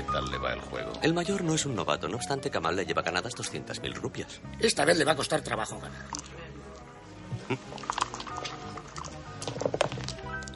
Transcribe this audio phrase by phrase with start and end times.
[0.00, 0.92] qué tal le va el juego.
[1.02, 4.40] El mayor no es un novato, no obstante, Kamal le lleva ganadas 200.000 rupias.
[4.58, 6.06] Esta vez le va a costar trabajo ganar.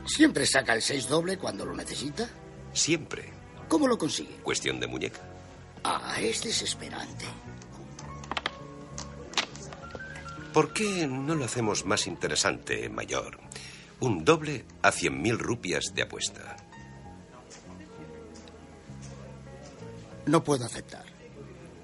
[0.06, 2.28] ¿Siempre saca el 6 doble cuando lo necesita?
[2.72, 3.32] Siempre.
[3.68, 4.36] ¿Cómo lo consigue?
[4.42, 5.20] Cuestión de muñeca.
[5.82, 7.26] Ah, es desesperante.
[10.52, 13.40] ¿Por qué no lo hacemos más interesante, mayor?
[14.00, 16.56] Un doble a 100.000 rupias de apuesta.
[20.26, 21.04] No puedo aceptar.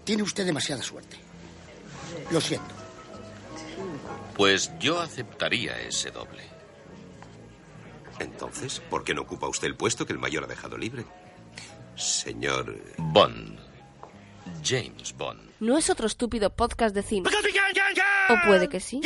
[0.05, 1.17] Tiene usted demasiada suerte.
[2.31, 2.75] Lo siento.
[4.37, 6.43] Pues yo aceptaría ese doble.
[8.19, 11.05] Entonces, ¿por qué no ocupa usted el puesto que el mayor ha dejado libre?
[11.97, 12.79] Señor...
[12.99, 13.59] Bond.
[14.65, 15.51] James Bond.
[15.61, 17.29] No es otro estúpido podcast de cine.
[18.29, 19.01] O puede que sí.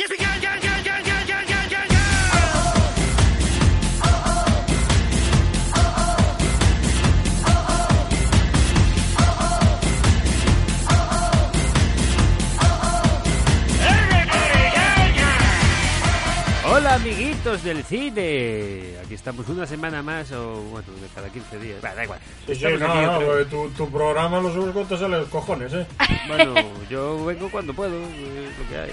[16.95, 18.93] Amiguitos del cine.
[19.03, 21.81] Aquí estamos una semana más o bueno, de cada 15 días.
[21.81, 22.19] Bah, da igual.
[22.47, 25.29] Sí, sí, no, no, otra- porque tu, tu programa lo subes cuando te sale los
[25.29, 25.85] cojones, ¿eh?
[26.27, 26.53] Bueno,
[26.89, 28.91] yo vengo cuando puedo, es lo que hay.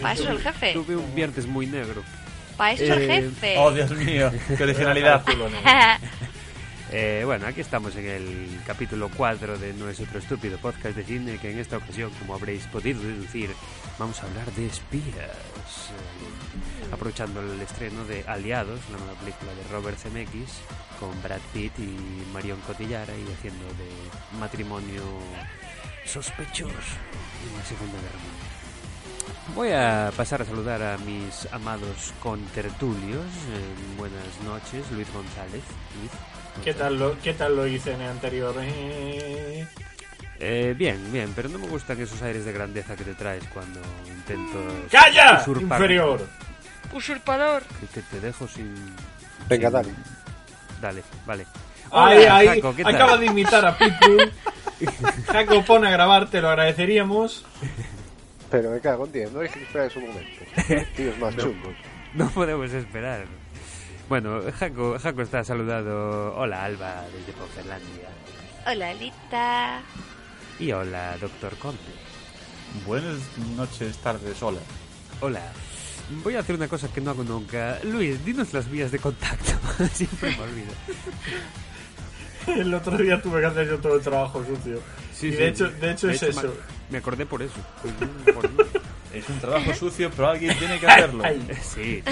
[0.00, 0.72] Pa' eso el jefe.
[0.74, 2.02] Tuve un viernes muy negro.
[2.56, 3.54] Para eso el Eh, jefe.
[3.58, 5.24] Oh, Dios mío, qué originalidad.
[6.94, 11.02] Eh, bueno, aquí estamos en el capítulo 4 de No es otro estúpido podcast de
[11.02, 13.48] cine que en esta ocasión, como habréis podido deducir,
[13.98, 15.88] vamos a hablar de espías.
[16.92, 20.60] Aprovechando el estreno de Aliados, la nueva película de Robert Zemeckis,
[21.00, 21.96] con Brad Pitt y
[22.34, 25.02] Marion Cotillard y haciendo de matrimonio
[26.04, 29.54] sospechoso en la Segunda Guerra Mundial.
[29.54, 33.24] Voy a pasar a saludar a mis amados contertulios.
[33.24, 35.62] Eh, buenas noches, Luis González.
[35.98, 36.10] Luis.
[36.62, 38.54] ¿Qué tal lo, qué tal lo hice en el anterior?
[38.60, 39.66] Eh,
[40.44, 43.80] Eh, bien, bien, pero no me gustan esos aires de grandeza que te traes cuando
[44.08, 44.58] intento
[44.90, 45.40] ¡Calla!
[45.40, 46.28] usurpar- Inferior.
[46.92, 47.62] Usurpador.
[47.80, 48.74] Que te, te dejo sin...
[49.48, 49.92] Venga, sin- dale.
[50.80, 51.46] Dale, vale.
[51.90, 52.62] Ahí, ahí.
[52.84, 54.32] Acaba de imitar a Pitbull.
[55.26, 57.44] Jaco, pon a grabar, te lo agradeceríamos.
[58.50, 60.44] Pero me cago en 10, no hay que esperar un momento.
[60.96, 61.74] Tíos más chungos.
[62.14, 63.24] No podemos esperar.
[64.08, 66.34] Bueno, Jaco, Jaco está saludado.
[66.36, 68.08] Hola, Alba, desde Porcelandia.
[68.66, 69.80] Hola, Alita.
[70.58, 71.80] Y hola, Doctor Conte.
[72.86, 73.18] Buenas
[73.56, 74.60] noches, tardes, hola.
[75.20, 75.40] Hola.
[76.22, 77.78] Voy a hacer una cosa que no hago nunca.
[77.84, 79.52] Luis, dinos las vías de contacto.
[79.94, 80.72] Siempre me olvido.
[82.60, 84.80] El otro día tuve que hacer yo todo el trabajo sucio.
[85.14, 85.36] Sí, y sí.
[85.36, 86.54] de hecho, de hecho es me- eso.
[86.90, 87.54] Me acordé por eso.
[87.80, 87.94] Pues,
[88.34, 88.50] por-
[89.14, 91.22] Es un trabajo sucio, pero alguien tiene que hacerlo.
[91.24, 91.40] Ay.
[91.62, 92.02] Sí.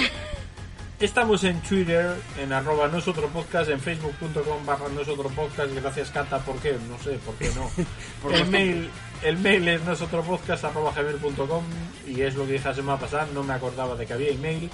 [1.01, 5.75] Estamos en Twitter, en arroba nosotros podcast, en facebook.com barra nosotros podcast.
[5.75, 6.41] Gracias, Cata.
[6.41, 6.77] ¿Por qué?
[6.91, 7.71] No sé, ¿por qué no?
[8.23, 8.91] Por el, mail,
[9.23, 11.65] el mail es nosotropodcast arroba gmail.com
[12.07, 13.27] y es lo que dije la semana pasada.
[13.33, 14.69] No me acordaba de que había email.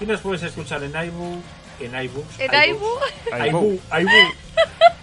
[0.00, 1.44] Y nos puedes escuchar en iBook,
[1.78, 2.40] en iBooks.
[2.40, 3.00] En iBook.
[3.46, 4.34] iBook, iBook.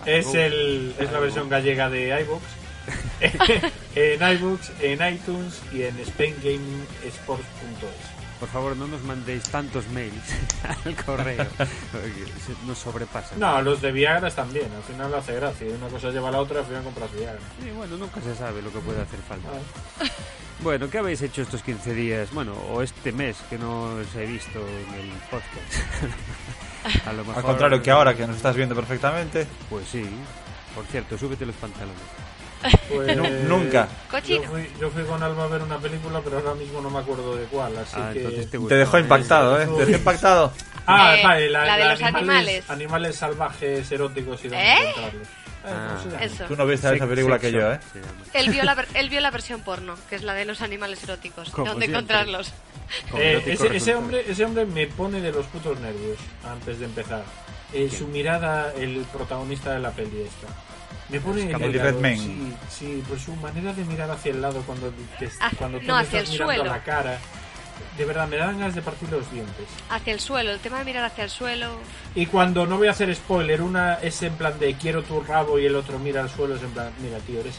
[0.05, 2.45] Es, el, es la versión gallega de iBooks.
[3.95, 8.14] en iBooks, en iTunes y en SpainGamingSports.es.
[8.45, 10.21] Por favor, no nos mandéis tantos mails
[10.85, 11.47] al correo.
[12.67, 13.39] Nos sobrepasan.
[13.39, 14.71] No, los de Viagra también.
[14.71, 15.67] Al final lo hace gracia.
[15.75, 17.39] Una cosa lleva a la otra, al final compras Viagra.
[17.59, 19.49] Sí, bueno, nunca se sabe lo que puede hacer falta.
[19.99, 20.05] Ah.
[20.61, 22.31] Bueno, ¿qué habéis hecho estos 15 días?
[22.31, 27.03] Bueno, o este mes que no os he visto en el podcast.
[27.07, 30.05] A lo mejor, Al contrario que ahora que nos estás viendo perfectamente, Pues sí.
[30.73, 31.99] Por cierto, súbete los pantalones.
[32.89, 33.87] Pues, Nu- nunca.
[34.27, 36.99] Yo fui, yo fui con Alba a ver una película, pero ahora mismo no me
[36.99, 37.77] acuerdo de cuál.
[37.77, 38.21] Así Ah, que.
[38.49, 39.67] te te dejó impactado, ¿eh?
[39.67, 40.51] Te dejó impactado.
[40.87, 42.69] Ah, Eh, vale, la, la de la los animales.
[42.69, 44.75] Animales salvajes eróticos y dónde ¿Eh?
[44.89, 45.99] Eh, ¿cómo Ah.
[46.03, 46.23] se llama?
[46.23, 46.43] Eso.
[46.45, 47.79] Tú no viste esa película que yo, ¿eh?
[48.33, 51.49] Él vio, la, él vio la versión porno, que es la de los animales eróticos.
[51.49, 51.99] Como ¿Dónde siempre.
[52.15, 52.53] encontrarlos?
[53.09, 56.17] Con Eh, ese, ese hombre, ese hombre me pone de los putos nervios
[56.47, 57.23] antes de empezar.
[57.73, 60.47] Eh, su mirada, el protagonista de la peli esta.
[61.09, 62.17] Me pone El helado, Redmayne.
[62.23, 65.85] Sí, sí, pues su manera de mirar hacia el lado cuando te, Ah, cuando tú
[65.87, 66.71] no, hacia estás el mirando suelo.
[66.71, 67.19] a la cara.
[67.97, 69.65] De verdad, me dan ganas de partir los dientes.
[69.89, 71.69] Hacia el suelo, el tema de mirar hacia el suelo.
[72.15, 75.59] Y cuando no voy a hacer spoiler, una es en plan de quiero tu rabo
[75.59, 77.55] y el otro mira al suelo, es en plan, mira tío, eres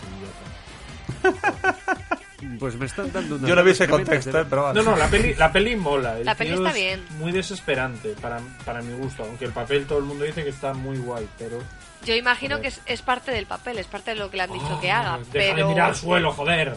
[1.23, 1.77] idiota.
[2.61, 3.49] Pues me están dando una.
[3.49, 4.31] Yo no vi ese contexto.
[4.49, 4.83] Pero vale.
[4.83, 6.19] No, no, la peli, la peli mola.
[6.19, 7.05] El La peli está es bien.
[7.19, 10.75] Muy desesperante para, para mi gusto, aunque el papel todo el mundo dice que está
[10.75, 11.59] muy guay, pero...
[12.07, 14.53] Yo imagino que es, es parte del papel, es parte de lo que le han
[14.53, 15.17] dicho que haga.
[15.17, 16.77] Oh, Deja pero de mirar al suelo, joder.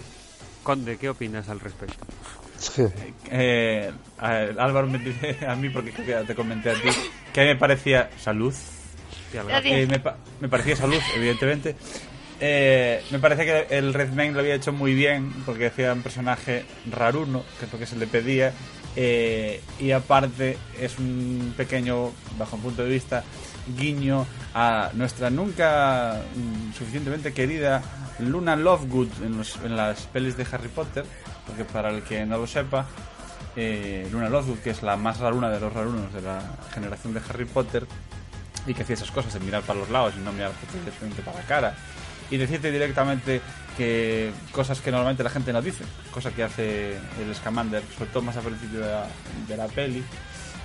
[0.64, 2.06] Conde, ¿qué opinas al respecto?
[3.32, 6.90] Eh, Álvaro me dice a mí, porque creo que ya te comenté a ti,
[7.34, 8.54] que a mí me parecía salud.
[9.64, 11.76] Eh, me, pa- me parecía esa luz, evidentemente.
[12.42, 16.66] Eh, me parece que el Redmayne lo había hecho muy bien porque hacía un personaje
[16.90, 18.54] raruno, que es lo que se le pedía.
[18.96, 23.24] eh, y aparte es un pequeño, bajo un punto de vista,
[23.78, 27.82] guiño a nuestra nunca mm, suficientemente querida
[28.20, 31.06] Luna Lovegood en, los- las pelis de Harry Potter.
[31.48, 32.86] Porque para el que no lo sepa,
[33.56, 36.42] eh, Luna Lovegood, que es la más raruna de los rarunos de la
[36.74, 37.86] generación de Harry Potter,
[38.68, 41.38] y que hacía esas cosas de mirar para los lados y no mirar directamente para
[41.40, 41.74] la cara
[42.30, 43.42] y decirte directamente
[43.76, 48.22] que cosas que normalmente la gente no dice, cosa que hace el Scamander, sobre todo
[48.22, 49.06] más al principio de la,
[49.48, 50.04] de la peli,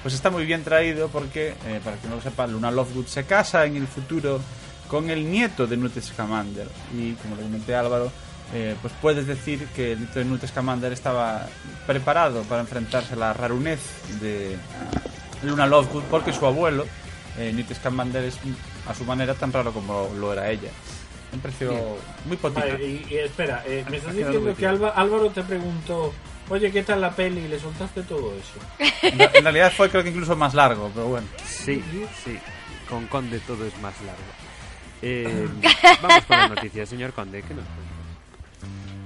[0.04, 3.24] pues está muy bien traído porque, eh, para que no lo sepa, Luna Lovegood se
[3.24, 4.38] casa en el futuro
[4.86, 8.12] con el nieto de Newt Scamander y como le comenté Álvaro,
[8.52, 11.48] eh, pues puedes decir que el nieto de Newt Scamander estaba
[11.86, 13.80] preparado para enfrentarse a la rarunez
[14.20, 14.58] de
[15.42, 16.84] Luna Lovegood porque su abuelo,
[17.38, 18.36] eh, Scamander, es
[18.86, 20.68] a su manera tan raro como lo era ella.
[21.34, 21.72] Me pareció
[22.26, 22.38] muy.
[22.54, 24.66] Vale, y, y espera, eh, me estás diciendo que.
[24.66, 26.12] Alba- Álvaro te preguntó,
[26.48, 27.40] oye, ¿qué tal la peli?
[27.40, 28.58] Y le soltaste todo eso.
[29.02, 31.26] En en realidad fue creo que incluso más largo, pero bueno.
[31.46, 31.82] Sí,
[32.24, 32.38] sí.
[32.88, 34.22] Con Conde todo es más largo.
[35.02, 35.48] Eh,
[36.02, 37.42] vamos con las noticias, señor Conde.
[37.42, 37.94] ¿qué nos cuenta?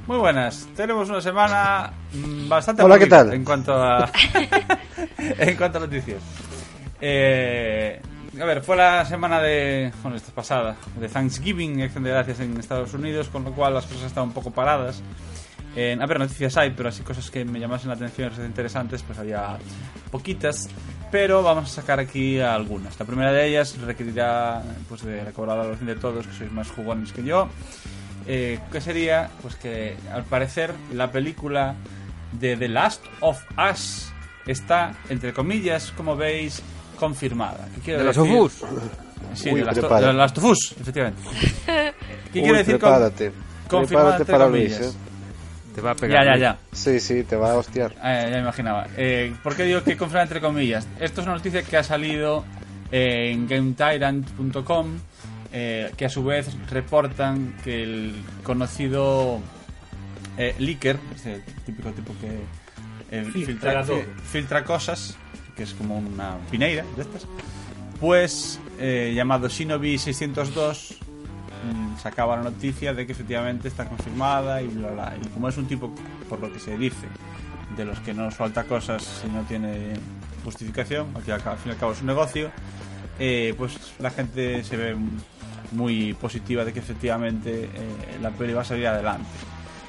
[0.07, 0.69] Muy buenas.
[0.77, 3.33] Tenemos una semana mm, bastante Hola, ¿qué tal?
[3.33, 4.11] En cuanto a
[5.19, 6.23] en cuanto a noticias.
[7.01, 8.01] Eh,
[8.41, 12.59] a ver, fue la semana de bueno, esta pasada de Thanksgiving, Acción de Gracias en
[12.59, 15.03] Estados Unidos, con lo cual las cosas estaban un poco paradas.
[15.75, 19.17] A ver, noticias hay, pero así cosas que me llamasen la atención, cosas interesantes, pues
[19.19, 19.59] había
[20.11, 20.69] poquitas.
[21.13, 22.99] Pero vamos a sacar aquí algunas.
[22.99, 26.71] La primera de ellas requerirá pues de recobrar la oración de todos, que sois más
[26.71, 27.49] jugones que yo.
[28.27, 31.77] Eh, que sería pues que al parecer la película
[32.33, 33.41] de The Last of
[33.71, 34.13] Us
[34.47, 36.63] está, entre comillas, como veis,
[36.99, 37.69] confirmada.
[37.75, 38.33] ¿Qué quiero De los decir?
[38.37, 38.63] Ofus.
[39.35, 40.07] Sí, Uy, de, prepara.
[40.09, 41.23] de Last of Us, efectivamente.
[41.67, 43.33] ¿Qué Uy, quiere decir con- prepárate.
[43.69, 44.79] confirmada Prepárate para comillas?
[44.81, 44.97] Luis, ¿eh?
[45.75, 46.25] Te va a pegar.
[46.25, 46.59] Ya, ya, ya.
[46.73, 47.93] Sí, sí, te va a hostiar.
[48.03, 48.87] Eh, ya me imaginaba.
[48.97, 50.89] Eh, ¿Por qué digo que confirma entre comillas?
[50.99, 52.45] Esto es una noticia que ha salido
[52.91, 54.87] eh, en GameTyrant.com,
[55.53, 59.39] eh, que a su vez reportan que el conocido
[60.37, 62.41] eh, leaker, ese típico tipo que
[63.17, 63.25] eh,
[64.25, 65.17] filtra cosas,
[65.59, 67.27] que es como una pineira de estas,
[68.01, 70.99] pues eh, llamado Shinobi 602
[71.65, 75.17] mm, sacaba la noticia de que efectivamente está confirmada y bla bla.
[75.21, 75.93] Y como es un tipo,
[76.29, 77.09] por lo que se dice,
[77.77, 79.95] de los que no suelta cosas si no tiene
[80.45, 81.35] justificación, al fin
[81.67, 82.53] y al cabo es un negocio,
[83.19, 84.97] eh, pues la gente se ve
[85.73, 89.29] muy positiva de que efectivamente eh, la peli va a salir adelante.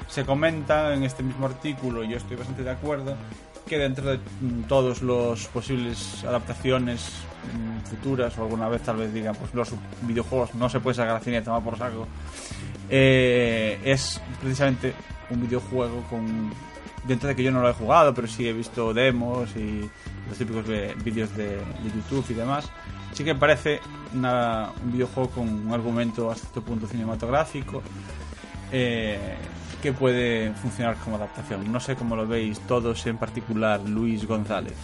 [0.08, 3.16] Se comenta en este mismo artículo, y yo estoy bastante de acuerdo,
[3.70, 7.08] que dentro de mm, todos los posibles adaptaciones
[7.54, 9.70] mm, futuras, o alguna vez tal vez digan, pues los
[10.02, 12.06] videojuegos no se puede sacar a cine, toma por saco,
[12.88, 14.92] eh, es precisamente
[15.30, 16.50] un videojuego con
[17.06, 19.88] dentro de que yo no lo he jugado pero sí he visto demos y
[20.28, 22.68] los típicos de- vídeos de, de YouTube y demás
[23.14, 23.80] sí que parece
[24.14, 27.80] una- un videojuego con un argumento hasta cierto punto cinematográfico
[28.72, 29.36] eh,
[29.80, 34.74] que puede funcionar como adaptación no sé cómo lo veis todos en particular Luis González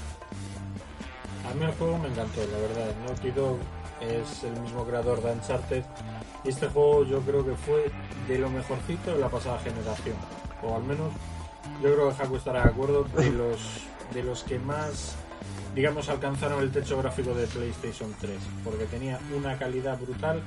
[1.50, 2.92] A mí el juego me encantó, la verdad.
[3.06, 3.58] Naughty Dog
[4.00, 5.84] es el mismo creador de Uncharted
[6.44, 7.90] y este juego yo creo que fue
[8.28, 10.16] de lo mejorcito de la pasada generación.
[10.62, 11.12] O al menos
[11.82, 13.60] yo creo que Jaco estará de acuerdo de los,
[14.12, 15.16] de los que más,
[15.74, 18.32] digamos, alcanzaron el techo gráfico de PlayStation 3.
[18.64, 20.42] Porque tenía una calidad brutal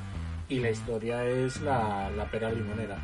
[0.47, 2.97] y la historia es la, la pera limonera.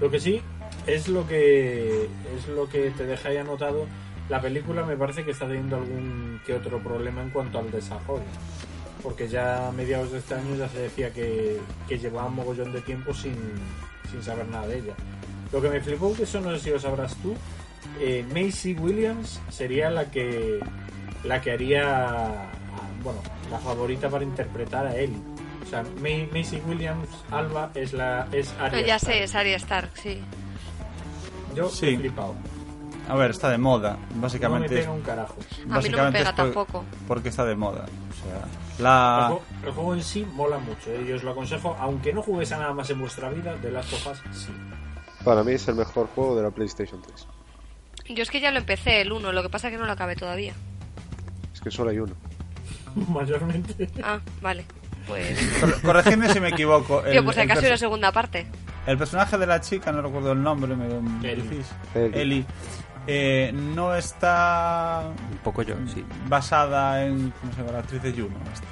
[0.00, 0.40] Lo que sí
[0.86, 2.04] es lo que
[2.36, 3.04] es lo que te
[3.38, 3.86] anotado.
[4.28, 8.24] La película me parece que está teniendo algún que otro problema en cuanto al desarrollo.
[9.02, 12.72] Porque ya a mediados de este año ya se decía que, que llevaba un mogollón
[12.72, 13.36] de tiempo sin,
[14.10, 14.94] sin saber nada de ella.
[15.52, 17.34] Lo que me flipó, que eso no sé si lo sabrás tú,
[18.00, 20.58] eh, Macy Williams sería la que
[21.22, 22.50] la que haría
[23.04, 23.20] bueno
[23.50, 25.22] la favorita para interpretar a Ellie.
[25.64, 29.14] O sea, Ma- Macy Williams Alba es la es Arya No, ya Stark.
[29.14, 30.20] sé, es Arya Stark, sí.
[31.56, 31.88] Yo Sí.
[31.88, 32.34] he flipado.
[33.08, 35.36] a ver está de moda No me básicamente es- pega un carajo.
[35.70, 36.84] A mí no me pega por- tampoco.
[37.08, 38.44] porque está de moda o sea
[38.78, 42.12] El, la juego, el juego en sí mola mucho, eh, yo os lo aconsejo, aunque
[42.12, 44.52] no juguéis a nada más en vuestra vida, de Last of Us sí.
[45.24, 47.26] Para mí es el mejor juego de la PlayStation 3.
[48.14, 49.92] Yo es que ya lo empecé, el 1, lo que pasa es que no lo
[49.92, 50.52] acabé todavía.
[51.54, 52.12] Es que solo hay uno.
[53.08, 53.88] Mayormente.
[54.02, 54.64] Ah, vale.
[55.06, 55.38] Pues.
[55.60, 57.02] Cor- Corregidme si me equivoco.
[57.02, 58.46] Tío, pues el, acaso una segunda parte.
[58.86, 61.66] El personaje de la chica, no recuerdo el nombre, me lo me decís.
[61.94, 62.22] Ellie.
[62.22, 62.44] Ellie,
[63.06, 66.04] eh, no está Un poco yo, sí.
[66.28, 67.30] basada en.
[67.40, 67.72] ¿Cómo se llama?
[67.72, 68.36] La actriz de Juno.
[68.52, 68.66] esta.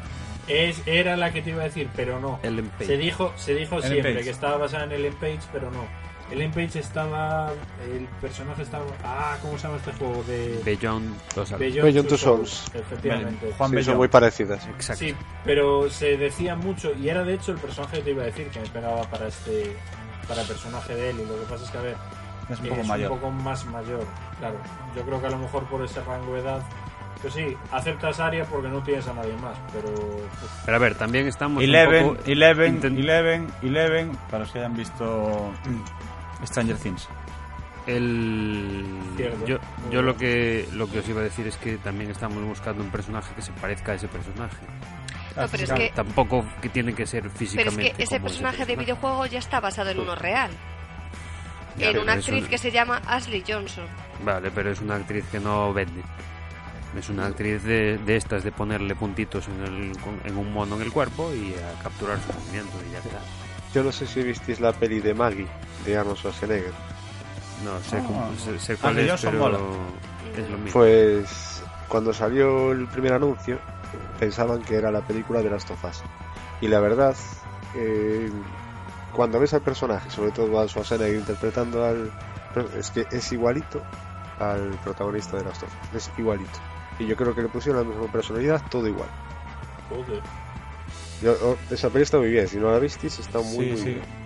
[0.47, 2.39] Es, era la que te iba a decir, pero no.
[2.43, 2.87] Ellen Page.
[2.87, 4.25] Se dijo, se dijo Ellen siempre Page.
[4.25, 5.85] que estaba basada en Ellen Page, pero no.
[6.31, 7.53] Ellen Page estaba.
[7.91, 8.85] El personaje estaba.
[9.05, 10.23] Ah, ¿cómo se llama este juego?
[10.25, 10.61] De.
[10.65, 11.15] Beyond
[11.59, 12.65] Beyond, Beyond Two Souls.
[12.75, 13.53] Efectivamente.
[13.57, 14.67] Juan Sí, son muy parecidas.
[14.67, 15.05] Exacto.
[15.05, 18.27] Sí, pero se decía mucho, y era de hecho el personaje que te iba a
[18.27, 19.77] decir que me pegaba para este.
[20.29, 21.97] Para el personaje de él, y lo que pasa es que, a ver,
[22.51, 23.13] Es un es poco mayor.
[23.13, 24.05] un poco más mayor,
[24.39, 24.57] claro.
[24.97, 26.63] Yo creo que a lo mejor por ese rango de edad.
[27.23, 29.89] Pues sí, aceptas Aria porque no tienes a nadie más, pero.
[29.89, 34.53] uf, Pero a ver, también estamos un Eleven, poco Eleven, intent- Eleven, Eleven, para los
[34.53, 35.51] que hayan visto
[36.45, 37.09] Stranger Things.
[37.87, 38.85] El
[39.17, 39.47] Cierto.
[39.47, 39.59] yo,
[39.91, 42.91] yo lo que lo que os iba a decir es que también estamos buscando un
[42.91, 44.57] personaje que se parezca a ese personaje.
[45.37, 47.93] No, pero es que, Tampoco que tiene que ser pero es físicamente.
[47.93, 50.51] que ese personaje de videojuego ya está basado en uno real.
[51.77, 53.85] Ya, en una actriz que se llama Ashley Johnson.
[54.25, 56.03] Vale, pero es una actriz que no vende.
[56.97, 60.77] Es una actriz de, de estas de ponerle puntitos en, el, con- en un mono
[60.77, 63.19] en el cuerpo y a capturar su movimiento y ya está.
[63.75, 65.49] Yo no sé si visteis la peli de Maggie
[65.85, 66.71] de Arnold Schwarzenegger.
[67.65, 69.59] No sé, cómo- sé, sé cuál Ashley es, Johnson pero mola.
[70.39, 70.73] es lo mismo.
[70.81, 73.59] Pues cuando salió el primer anuncio
[74.19, 76.03] pensaban que era la película de las tofas.
[76.61, 77.15] Y la verdad,
[77.75, 78.31] eh,
[79.13, 82.11] cuando ves al personaje, sobre todo a Schwarzenegger interpretando al...
[82.79, 83.83] Es que es igualito
[84.39, 85.95] al protagonista de las tofas.
[85.95, 86.59] Es igualito.
[86.99, 89.09] Y yo creo que le pusieron la misma personalidad, todo igual.
[89.89, 90.23] joder.
[91.23, 93.77] Yo, oh, esa peli está muy bien, si no la visteis está muy, Sí, muy
[93.79, 93.85] sí.
[93.87, 94.24] bien.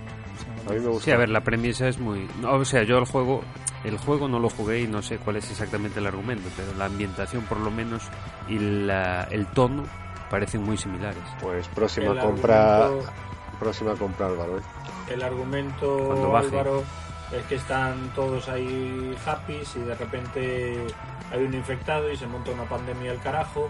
[0.69, 1.05] A mí me gusta.
[1.05, 2.29] Sí, a ver, la premisa es muy...
[2.41, 3.43] no, o sea, yo el juego,
[3.85, 6.87] el juego no lo jugué y no sé cuál es exactamente el argumento, pero la
[6.87, 8.03] ambientación por lo menos
[8.49, 9.85] y la- el tono
[10.31, 11.23] parecen muy similares.
[11.41, 13.13] Pues próxima El compra, argumento-
[13.59, 14.59] próxima compra Álvaro.
[14.59, 14.63] ¿eh?
[15.11, 16.47] El argumento, Cuando baje.
[16.49, 16.85] Álvaro,
[17.33, 20.87] es que están todos ahí happy y de repente
[21.33, 23.69] hay un infectado y se monta una pandemia al carajo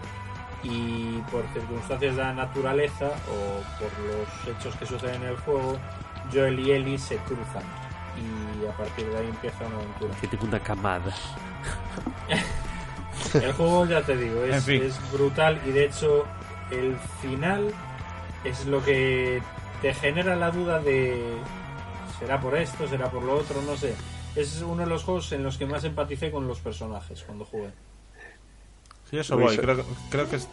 [0.62, 5.76] y por circunstancias de la naturaleza o por los hechos que suceden en el juego,
[6.32, 7.62] Joel y Ellie se cruzan
[8.16, 10.14] y a partir de ahí empieza una aventura.
[10.20, 11.14] Que tipo una camada.
[13.35, 14.82] El juego, ya te digo, es, En fin.
[14.82, 16.25] es brutal y de hecho
[16.70, 17.68] el final
[18.44, 19.42] es lo que
[19.82, 21.37] te genera la duda de
[22.18, 23.94] será por esto, será por lo otro, no sé.
[24.35, 27.70] Es uno de los juegos en los que más empaticé con los personajes cuando jugué.
[29.10, 29.56] Sí, eso voy.
[29.56, 30.48] Creo, creo que es-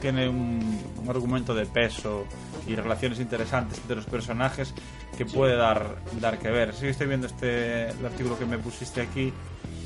[0.00, 2.26] tiene un, un argumento de peso
[2.66, 4.72] y relaciones interesantes entre los personajes
[5.16, 6.74] que puede dar, dar que ver.
[6.74, 9.32] Sí, estoy viendo este el artículo que me pusiste aquí.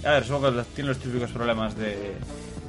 [0.04, 2.12] A ver, supongo que tiene los típicos problemas de,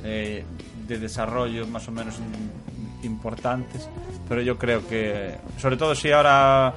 [0.03, 0.45] de,
[0.87, 3.89] de desarrollo más o menos in- importantes,
[4.29, 6.73] pero yo creo que, sobre todo si ahora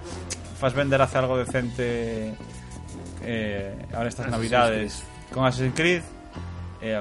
[0.58, 2.34] Fassbender hace algo decente
[3.22, 6.02] eh, ahora estas Assassin's navidades con Assassin's Creed,
[6.80, 7.00] eh,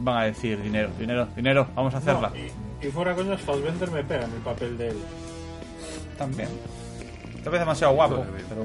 [0.00, 2.30] van a decir dinero, dinero, dinero, vamos a hacerla.
[2.30, 4.96] No, y, y fuera coño, Fassbender me pega en el papel de él.
[6.18, 6.48] También.
[7.42, 8.64] Tal vez demasiado guapo, pero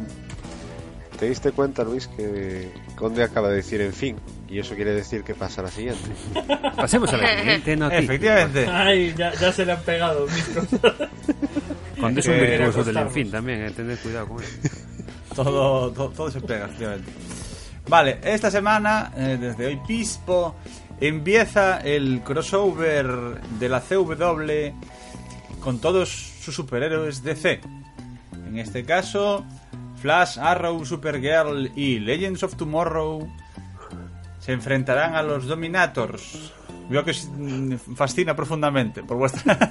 [1.20, 4.16] ¿Te diste cuenta, Luis, que Conde acaba de decir en fin?
[4.48, 6.10] Y eso quiere decir que pasa a la siguiente.
[6.78, 8.00] Pasemos a la siguiente noticia.
[8.04, 8.68] efectivamente.
[8.68, 10.28] Ay, ya, ya se le han pegado.
[12.00, 14.50] Cuando es un Eh, virtuoso del en fin también, eh, tened cuidado con él.
[15.36, 17.12] todo, todo, todo se pega, efectivamente.
[17.90, 20.54] Vale, esta semana, eh, desde hoy Pispo,
[21.02, 27.62] empieza el crossover de la CW con todos sus superhéroes DC.
[28.46, 29.44] En este caso,
[30.00, 33.28] Flash, Arrow, Supergirl y Legends of Tomorrow
[34.40, 36.54] se enfrentarán a los Dominators.
[36.92, 39.58] Veo que os mm, fascina profundamente por vuestra...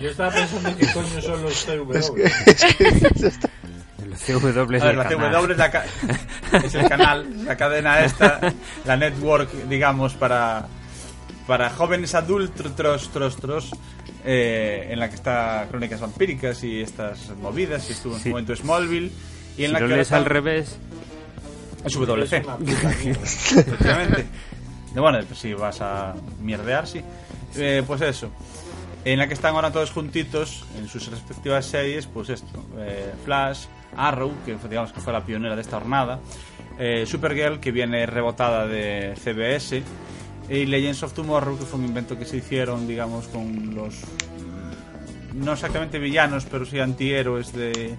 [0.00, 1.92] Yo estaba pensando en qué coño son los CW.
[1.92, 3.67] El
[4.26, 5.32] CW es A ver, el la canal.
[5.44, 5.84] CW es, la
[6.64, 8.40] es el canal, la cadena esta,
[8.84, 10.66] la network, digamos, para,
[11.46, 13.70] para jóvenes adultos, tros, tros, tros,
[14.24, 18.24] eh, en la que está Crónicas Vampíricas y estas movidas, y estuvo en Sí.
[18.24, 19.10] su momento Smallville,
[19.56, 20.78] y en Si la lo que lees al revés,
[21.84, 24.26] es WC, efectivamente.
[24.94, 27.02] Bueno, pues si vas a mierdear, sí.
[27.56, 28.30] Eh, pues eso.
[29.04, 33.66] En la que están ahora todos juntitos en sus respectivas series, pues esto, eh, Flash,
[33.96, 36.20] Arrow, que digamos que fue la pionera de esta hornada,
[36.78, 39.82] eh, Supergirl, que viene rebotada de CBS,
[40.48, 44.02] y Legends of Tomorrow, que fue un invento que se hicieron, digamos, con los
[45.34, 47.96] no exactamente villanos, pero sí antihéroes de,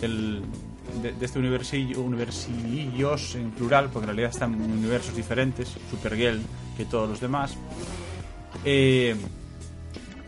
[0.00, 6.40] de este universillo, universillos en plural, porque en realidad están en universos diferentes, Supergirl
[6.76, 7.56] que todos los demás.
[8.64, 9.16] Eh,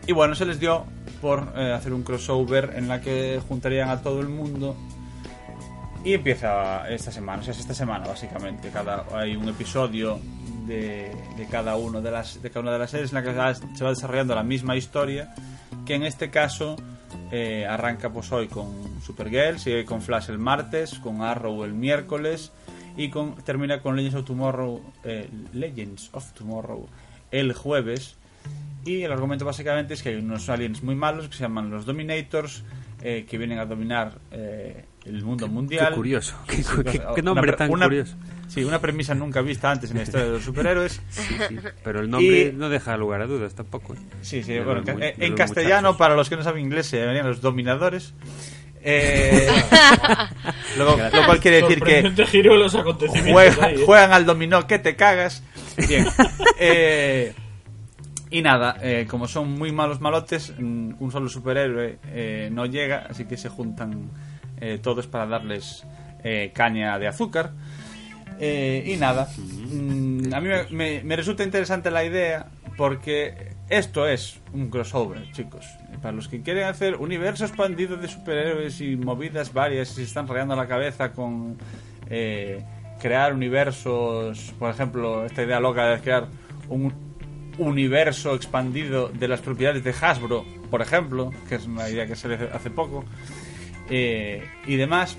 [0.07, 0.85] y bueno, se les dio
[1.21, 4.75] por eh, hacer un crossover en la que juntarían a todo el mundo
[6.03, 8.69] Y empieza esta semana, o sea, es esta semana básicamente.
[8.69, 10.19] Cada, hay un episodio
[10.65, 11.11] de,
[11.51, 13.53] cada uno de las de cada una de las series en la que se va-
[13.75, 15.33] se va desarrollando la misma historia,
[15.85, 16.77] que en este caso
[17.31, 18.67] eh, arranca pues hoy con
[19.01, 22.51] Supergirl, sigue con Flash el martes, con Arrow el miércoles
[22.95, 26.87] y con, termina con Legends of Tomorrow, eh, Legends of Tomorrow
[27.31, 28.15] el jueves.
[28.89, 31.85] Y el argumento básicamente es que hay unos aliens muy malos que se llaman los
[31.85, 32.63] Dominators,
[33.03, 35.89] eh, que vienen a dominar eh, el mundo mundial.
[35.89, 36.35] Qué curioso.
[36.47, 38.15] Qué, Sí, qué- cosa- qué una nombre pre- tan una- curioso.
[38.47, 41.01] Sí, una premisa nunca vista antes en la historia de los superhéroes.
[41.09, 43.93] Sí, sí, Pero el nombre Y- no deja lugar a dudas tampoco.
[43.93, 43.97] ¿eh?
[44.21, 45.97] Sí, sí, De bueno, en, castellano, muchachos.
[45.97, 48.13] para los que no saben inglés, se llamarían los dominadores.
[48.81, 49.47] Eh,
[50.77, 53.83] lo cual quiere decir que Sorprendente giro de los acontecimientos juega- ahí, ¿eh?
[53.85, 55.43] juegan al dominó que te cagas.
[55.87, 56.07] Bien.
[56.61, 57.33] Eh,
[58.31, 63.07] y nada, eh, como son muy malos malotes, mm, un solo superhéroe eh, no llega,
[63.09, 64.09] así que se juntan
[64.61, 65.85] eh, todos para darles
[66.23, 67.51] eh, caña de azúcar.
[68.41, 74.69] Y nada, mm, a mí me, me- resulta interesante la idea porque esto es un
[74.69, 75.65] crossover, chicos.
[76.01, 80.25] Para los que quieren hacer universo expandido de superhéroes y movidas varias y se están
[80.27, 81.57] rayando la cabeza con
[83.01, 86.27] crear universos, por ejemplo, esta idea loca de crear
[86.69, 87.08] un
[87.59, 92.37] universo expandido de las propiedades de Hasbro, por ejemplo, que es una idea que salió
[92.37, 93.05] hace- hace poco,
[93.89, 95.15] eh, y demás,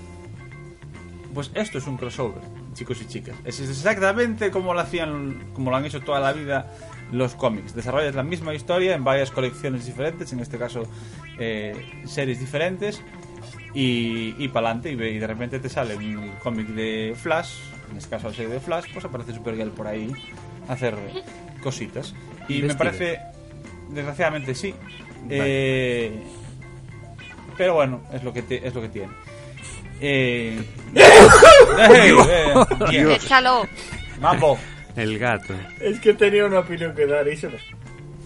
[1.33, 2.41] pues esto es un crossover,
[2.73, 3.35] chicos y chicas.
[3.45, 6.71] Es exactamente como lo hacían, como lo han hecho toda la vida
[7.11, 7.73] los cómics.
[7.75, 10.83] Desarrollas la misma historia en varias colecciones diferentes, en este caso
[11.39, 13.01] eh, series diferentes,
[13.73, 17.53] y, y para adelante, y, y de repente te sale un cómic de Flash,
[17.89, 20.11] en este caso la serie de Flash, pues aparece Supergirl por ahí
[20.67, 20.95] hacer
[21.61, 22.13] cositas.
[22.47, 23.19] Y me parece,
[23.89, 24.73] desgraciadamente sí.
[25.23, 25.35] Vale.
[25.39, 26.23] Eh,
[27.57, 29.09] pero bueno, es lo que, te- es lo que tiene.
[30.03, 30.59] Eh,
[32.91, 33.13] eh.
[33.15, 33.67] Échalo.
[34.19, 34.57] Mambo.
[34.95, 35.53] El gato.
[35.79, 37.49] Es que tenía una opinión que dar y se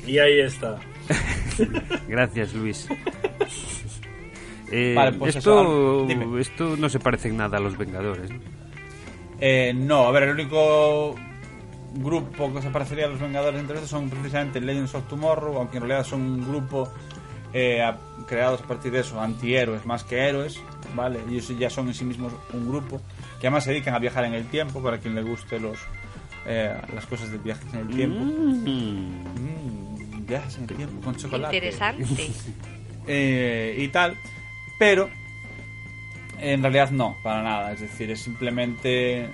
[0.08, 0.80] Y ahí está.
[2.08, 2.88] Gracias, Luis.
[4.72, 8.32] Eh, Vale, pues esto, eso, esto no se parece en nada a los Vengadores.
[8.32, 8.40] ¿no?
[9.40, 11.16] Eh, no, a ver, el único
[12.04, 15.78] grupo que se parecería a los Vengadores entre estos son precisamente Legends of Tomorrow, aunque
[15.78, 16.90] en realidad son un grupo
[17.54, 20.60] eh, a- creados a partir de eso, antihéroes más que héroes,
[20.96, 21.20] ¿vale?
[21.30, 23.00] Ellos ya son en sí mismos un grupo
[23.40, 25.78] que además se dedican a viajar en el tiempo, para quien le guste los
[26.48, 28.20] eh, las cosas de viajes en el tiempo.
[28.24, 31.56] Mm, viajes en el tiempo con chocolate.
[31.56, 32.06] Interesante.
[33.08, 34.18] Eh, y tal,
[34.80, 35.08] pero
[36.40, 37.72] en realidad no, para nada.
[37.72, 39.30] Es decir, es simplemente.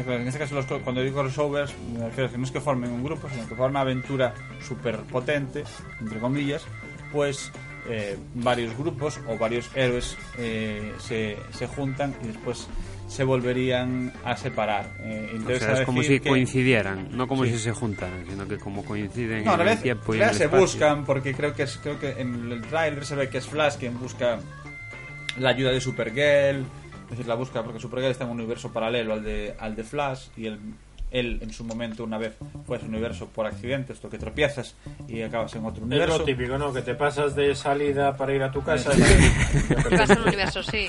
[0.00, 2.90] En este caso, los cuando digo crossovers, me refiero a que no es que formen
[2.90, 4.34] un grupo, sino que formen una aventura
[4.66, 5.64] súper potente,
[6.00, 6.64] entre comillas,
[7.12, 7.50] pues
[7.88, 12.68] eh, varios grupos o varios héroes eh, se, se juntan y después
[13.08, 14.90] se volverían a separar.
[15.00, 17.52] Eh, O interesa sea, es como si que- coincidieran, no como Sí.
[17.52, 20.34] si se juntaran, sino que como coinciden no, en en el tiempo y en el
[20.34, 20.60] se espacio.
[20.66, 23.76] buscan porque creo que es creo que en el tráiler se ve que es Flash
[23.76, 24.40] quien busca
[25.38, 26.64] la ayuda de Supergirl,
[27.06, 29.84] es decir, la busca porque Supergirl está en un universo paralelo al de al de
[29.84, 30.58] Flash y él
[31.12, 32.34] él en su momento una vez
[32.66, 34.74] fue a ese universo por accidente, esto que tropiezas
[35.06, 36.18] y acabas en otro Es universo.
[36.18, 36.72] lo típico, ¿no?
[36.74, 38.90] Que te pasas de salida para ir a tu casa.
[39.90, 40.88] Vas a un universo, sí.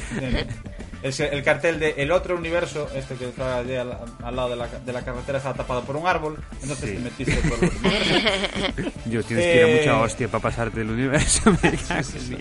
[1.03, 4.55] Es el cartel de el otro universo, este que está allí al, al lado de
[4.55, 6.95] la, de la carretera, está tapado por un árbol, entonces Sí.
[6.95, 8.91] te metiste por el otro universo.
[9.05, 11.51] Dios, tienes que ir a Eh, mucha hostia para pasarte el universo.
[11.61, 12.37] me cago mí.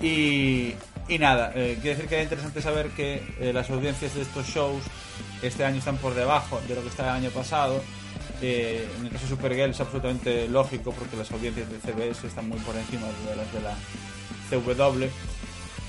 [0.00, 0.74] Y,
[1.14, 4.46] y nada, eh, quiere decir que es interesante saber que eh, las audiencias de estos
[4.46, 4.82] shows
[5.42, 7.82] este año están por debajo de lo que estaba el año pasado.
[8.40, 12.48] Eh, en el caso de Supergirl es absolutamente lógico porque las audiencias de CBS están
[12.48, 13.74] muy por encima de las de la
[14.50, 15.06] CW.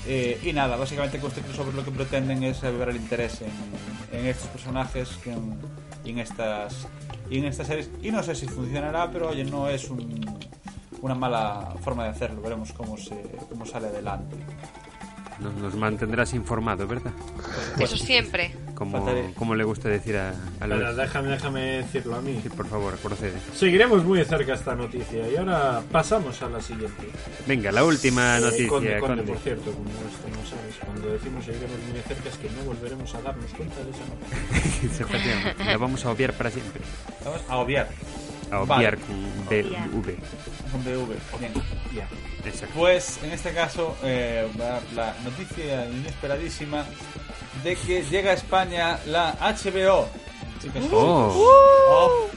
[0.06, 4.18] Eh, y nada, básicamente con este crossover lo que pretenden es avivar el interés en,
[4.18, 5.58] en estos personajes en-
[6.04, 6.86] y en estas
[7.30, 7.90] en estas series.
[8.02, 10.38] Y no sé si funcionará, pero oye, no es un-
[11.00, 12.42] una mala forma de hacerlo.
[12.42, 13.16] Veremos cómo se
[13.48, 14.36] cómo sale adelante.
[15.40, 17.12] Nos, nos mantendrás informados, ¿verdad?
[17.80, 18.54] Eso siempre.
[18.74, 19.04] Como,
[19.36, 20.34] como le gusta decir a, a.
[20.60, 22.40] Pero déjame, déjame decirlo a mí.
[22.42, 23.34] Sí, por favor, procede.
[23.54, 27.08] Seguiremos muy de cerca esta noticia y ahora pasamos a la siguiente.
[27.46, 29.22] Venga, la última Eh, noticia, Conde, Conde, Conde.
[29.32, 32.62] por cierto, como esto no sabes, cuando decimos seguiremos muy de cerca es que no
[32.64, 35.54] volveremos a darnos cuenta de esa noticia.
[35.66, 36.82] La vamos a obviar para siempre.
[37.24, 37.88] Vamos a obviar.
[38.50, 38.82] A Vale.
[40.84, 41.16] BV.
[42.74, 44.46] Pues en este caso, eh,
[44.94, 46.84] la noticia inesperadísima
[47.62, 50.08] de que llega a España la HBO.
[50.60, 51.32] Chicos, Oh.
[51.88, 52.28] Oh.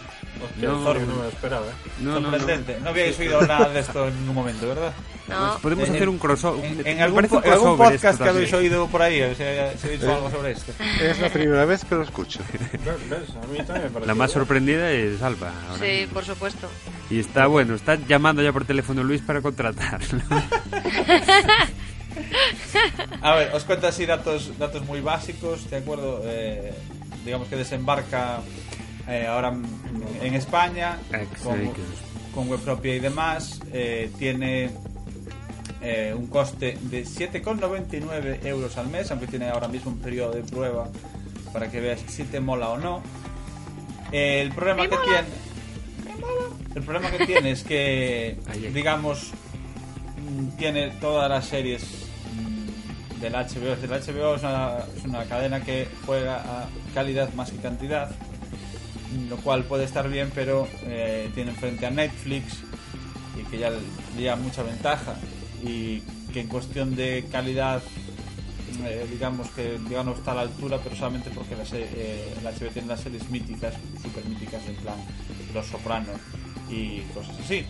[0.45, 0.84] Hostia, No.
[0.84, 1.65] sorry, no me lo esperaba.
[1.65, 1.69] ¿eh?
[2.00, 2.30] No, no, no.
[2.38, 2.78] Sorprendente.
[2.82, 4.93] No habíais oído nada de esto en ningún momento, ¿verdad?
[5.28, 5.58] No.
[5.62, 6.88] Podemos En hacer un crossover.
[6.88, 9.91] En, algún, parece un algún podcast que habéis oído por ahí, ¿se ha, se ha
[9.91, 10.13] dicho Eh.
[10.13, 10.71] algo sobre esto?
[11.02, 12.39] Es la primera vez que lo escucho.
[13.10, 13.30] ¿Ves?
[13.36, 15.52] A mí también me parece La más sorprendida es Alba.
[15.69, 16.13] ahora Sí, mismo.
[16.13, 16.69] por supuesto.
[17.10, 20.00] Y está bueno, está llamando ya por teléfono Luis para contratar.
[23.21, 26.21] A ver, os cuento así datos, datos muy básicos, ¿de acuerdo?
[26.26, 26.73] Eh,
[27.26, 28.39] digamos que desembarca
[29.08, 29.65] eh, ahora en-
[30.26, 30.98] en España
[32.34, 33.60] con, web propia y demás.
[33.74, 34.70] Eh, tiene
[35.82, 40.43] eh, un coste de 7,99 euros al mes, aunque tiene ahora mismo un periodo de
[40.43, 40.88] prueba
[41.54, 43.02] para que veas si te mola o no.
[44.12, 45.48] Eh, el problema que tiene...
[46.76, 48.38] El problema que tiene es que,
[48.74, 49.32] digamos,
[50.30, 51.84] mm, tiene todas las series
[52.34, 53.74] mm, del HBO.
[53.74, 58.12] El HBO es una, es una cadena que juega a calidad más que cantidad,
[59.30, 62.58] lo cual puede estar bien, pero eh, tiene frente a Netflix
[63.39, 63.78] y que ya le
[64.17, 65.15] lleva mucha ventaja
[65.63, 66.02] y
[66.34, 67.82] que en cuestión de calidad
[68.86, 72.52] eh, digamos que ya no está a la altura pero solamente porque la, eh, la
[72.52, 74.96] HBO tiene las series míticas super míticas en plan
[75.54, 76.20] Los Sopranos
[76.70, 77.65] y cosas así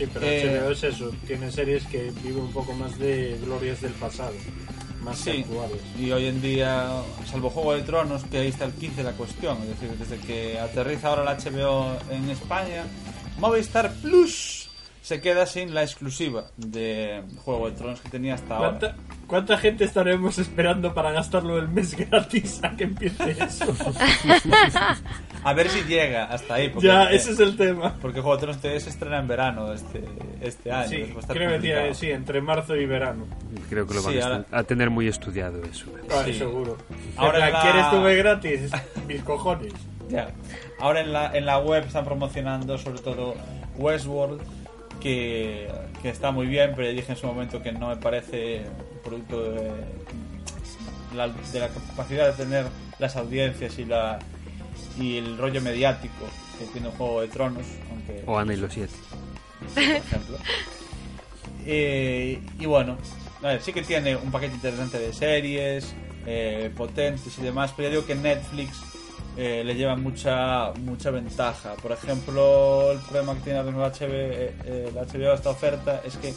[0.00, 1.10] Sí, pero Eh, HBO es eso.
[1.26, 4.32] Tiene series que viven un poco más de glorias del pasado.
[5.02, 5.80] Más Sí, actuales.
[5.98, 6.90] y hoy en día,
[7.30, 10.18] salvo Juego de Tronos, que ahí está el 15 de la cuestión, es decir, desde
[10.18, 12.84] que aterriza ahora la HBO en España,
[13.38, 14.59] Movistar Plus
[15.02, 18.68] se queda sin la exclusiva de Juego de Tronos que tenía hasta ahora.
[18.78, 23.74] ¿Cuánta, ¿Cuánta gente estaremos esperando para gastarlo el mes gratis a que empiece eso?
[25.42, 26.68] A ver si llega hasta ahí.
[26.68, 27.96] Porque, ya, ese es el tema.
[28.02, 30.04] Porque Juego de Tronos te- se estrena en verano este,
[30.42, 30.88] este año.
[30.90, 33.24] Sí, creo que tiene, sí, entre marzo y verano.
[33.70, 35.86] Creo que lo van Sí, ahora- a tener muy estudiado eso.
[36.10, 36.34] Ah, Sí.
[36.34, 36.76] seguro.
[37.16, 38.70] Ahora plan, la- ¿Quieres tu mes gratis?
[39.08, 39.72] Mis cojones.
[40.10, 40.28] Ya.
[40.78, 43.34] Ahora en la, en la web están promocionando sobre todo
[43.76, 44.42] Westworld,
[45.00, 45.68] que,
[46.02, 49.42] que está muy bien, pero dije en su momento que no me parece un producto
[49.52, 49.70] de
[51.16, 52.66] la, de la capacidad de tener
[52.98, 54.18] las audiencias y la
[54.98, 56.26] y el rollo mediático
[56.58, 58.92] que tiene Juego de Tronos, aunque O Ana y los siete.
[59.74, 60.38] por ejemplo.
[61.66, 62.96] Eh, y bueno,
[63.42, 65.94] a ver, sí que tiene un paquete interesante de series,
[66.26, 68.80] eh, potentes y demás, pero ya digo que Netflix
[69.42, 71.72] eh, le lleva mucha mucha ventaja.
[71.80, 76.14] Por ejemplo, el problema que tiene mismo HBO, eh, eh, la HBO esta oferta es
[76.18, 76.34] que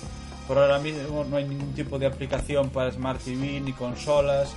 [0.48, 4.54] por ahora mismo no hay ningún tipo de aplicación para Smart TV ni consolas,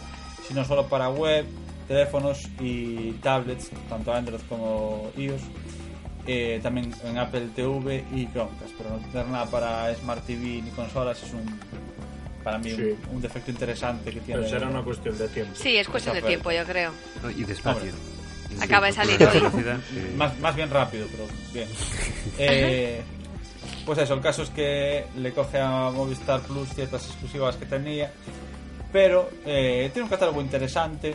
[0.47, 1.45] sino solo para web,
[1.89, 5.43] teléfonos y tablets, tanto Android como iOS.
[6.29, 10.71] Eh, también en Apple TV y Chromecast, pero no tener nada para Smart TV ni
[10.71, 11.59] consolas es un
[12.45, 12.83] para mí Sí.
[13.11, 14.43] un, un defecto interesante que tiene.
[14.43, 15.53] Pero será una cuestión de tiempo.
[15.57, 16.93] Sí, es cuestión de tiempo, yo creo.
[17.23, 17.93] No, Y despacio.
[17.93, 18.16] Hombre.
[18.61, 19.39] Acaba de salir hoy.
[19.67, 21.69] eh, más, más bien rápido, pero bien.
[22.39, 23.03] Eh,
[23.87, 28.13] pues eso, el caso es que le coge a Movistar Plus ciertas exclusivas que tenía,
[28.93, 31.15] pero eh, tiene un catálogo interesante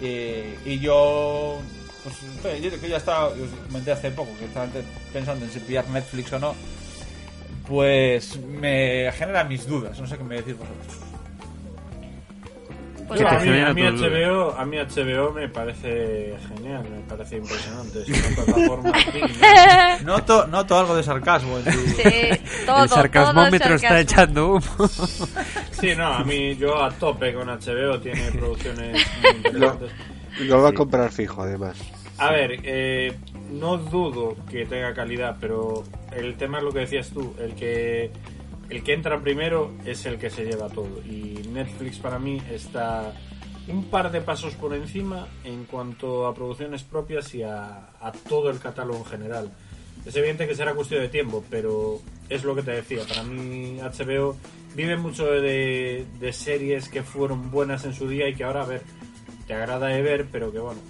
[0.00, 1.58] eh, y yo,
[2.02, 4.66] pues oye, yo que ya estaba, os comenté hace poco que estaba
[5.12, 6.54] pensando en si pillar Netflix o no,
[7.68, 11.05] pues me genera mis dudas, no sé qué me decís vosotros.
[13.06, 18.02] Pues No, a, mí, a HBO, a mí HBO me parece genial, me parece impresionante.
[18.02, 19.98] Es una plataforma digna.
[20.04, 21.70] Noto, noto algo de sarcasmo en tu...
[21.70, 22.02] Sí,
[22.66, 23.98] todo, el sarcasmómetro todo está sarcasmo.
[23.98, 24.88] echando humo.
[25.70, 29.90] Sí, no, a mí yo a tope con HBO, tiene producciones muy interesantes.
[30.40, 31.76] Lo va a comprar fijo, además.
[32.18, 33.14] A ver, eh,
[33.50, 38.10] no dudo que tenga calidad, pero el tema es lo que decías tú, el que
[38.70, 43.14] el que entra primero es el que se lleva todo y Netflix para mí está
[43.68, 47.88] un par de pasos por encima en cuanto a producciones propias y a,
[48.28, 49.52] todo el catálogo en general.
[50.04, 53.00] Es evidente que será cuestión de tiempo, pero es lo que te decía.
[53.08, 54.36] Para mí HBO
[54.76, 58.66] vive mucho de, de series que fueron buenas en su día y que ahora, a
[58.66, 58.82] ver,
[59.48, 60.80] te agrada de ver, pero que bueno,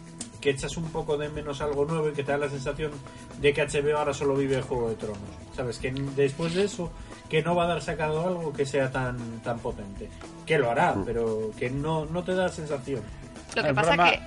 [0.46, 2.92] que echas un poco de menos algo nuevo y que te da la sensación
[3.40, 5.18] de que HBO ahora solo vive el Juego de Tronos.
[5.56, 5.78] ¿Sabes?
[5.80, 6.92] Que después de eso,
[7.28, 10.09] que no va a dar sacado algo que sea tan, tan potente.
[10.46, 13.02] Que lo hará, pero que no, no te da sensación.
[13.56, 14.20] Lo que El pasa programa- que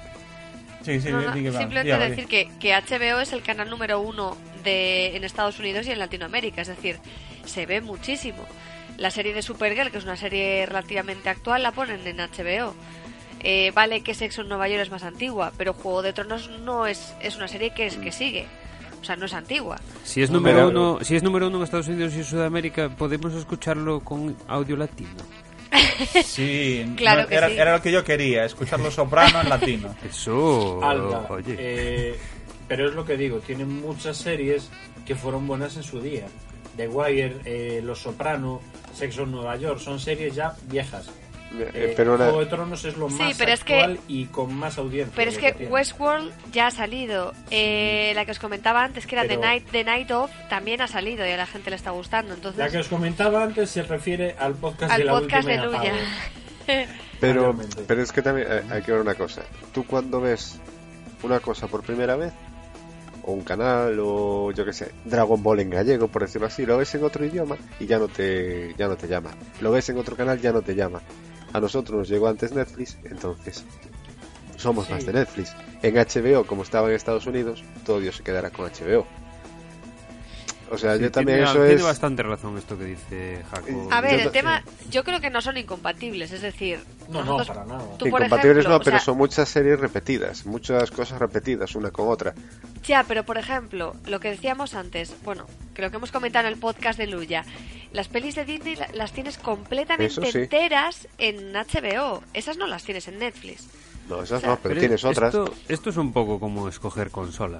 [0.84, 5.24] Sí, sí, No, simplemente decir que, que HBO es el canal número uno de, en
[5.24, 7.00] Estados Unidos y en Latinoamérica, es decir,
[7.46, 8.44] se ve muchísimo.
[8.98, 12.74] La serie de Supergirl, que es una serie relativamente actual, la ponen en HBO.
[13.42, 16.86] Eh, vale que Sexo en Nueva York es más antigua, pero Juego de Tronos no
[16.88, 18.46] es, es una serie que, es, que sigue.
[19.02, 19.80] O sea, no es antigua.
[20.04, 23.34] Si es número uno, si es número uno en Estados Unidos y en Sudamérica, podemos
[23.34, 25.10] escucharlo con audio latino.
[26.24, 27.56] Sí, Claro no, que era, sí.
[27.58, 29.94] era lo que yo quería, escuchar los soprano en latino.
[30.10, 30.78] Eso,
[31.30, 31.56] oye.
[31.58, 32.16] eh,
[32.68, 34.70] pero es lo que digo, tiene muchas series
[35.06, 36.26] que fueron buenas en su día.
[36.78, 38.62] The Wire, eh, Los Soprano,
[38.94, 41.10] Sexo en Nueva York, son series ya viejas.
[41.52, 44.26] Eh, Eh, pero la- Juego de Tronos es lo Sí, más pero es que- y
[44.26, 45.14] con más audiencia.
[45.16, 45.68] Pero es que.
[45.68, 47.34] Westworld ya ha salido.
[47.50, 50.82] Eh, la que os comentaba antes, que era Pero- The, Night, The Night Of, también
[50.82, 52.34] ha salido y a la gente le está gustando.
[52.36, 55.62] Entonces, La que os comentaba antes se refiere al podcast al de la podcast última
[55.62, 55.94] de Luya.
[57.20, 57.56] Pero,
[57.88, 59.42] pero es que también eh, hay que ver una cosa.
[59.74, 60.60] Tú cuando ves
[61.24, 62.32] una cosa por primera vez,
[63.24, 66.78] o un canal, o yo que sé, Dragon Ball en gallego, por decirlo así, lo
[66.78, 69.32] ves en otro idioma y ya no te, ya no te llama.
[69.62, 71.02] Lo ves en otro canal, ya no te llama.
[71.54, 73.64] A nosotros nos llegó antes Netflix, entonces
[74.58, 74.94] somos Sí.
[74.94, 75.56] más de Netflix.
[75.82, 79.06] En HBO, como estaba en Estados Unidos, todo Dios se quedará con HBO.
[80.72, 81.84] O sea, Sí, yo también tiene, eso tiene es...
[81.84, 83.88] bastante razón esto que dice Jaco.
[83.92, 87.38] A ver, Yo el tema, yo creo que no son incompatibles, es decir, No, no,
[87.38, 87.84] nosotros- para nada.
[87.98, 91.76] tú, por Incompatibles ejemplo, no, pero o sea, son muchas series repetidas, muchas cosas repetidas
[91.76, 92.34] una con otra.
[92.86, 96.60] Ya, pero por ejemplo, lo que decíamos antes, bueno, lo que hemos comentado en el
[96.60, 97.46] podcast de Luya,
[97.92, 100.38] las pelis de Disney la- las tienes completamente sí.
[100.40, 103.68] enteras en HBO, esas no las tienes en Netflix.
[104.08, 105.34] No, esas O sea, no, pero, Pero tienes otras.
[105.34, 107.60] Esto, esto es un poco como escoger consola.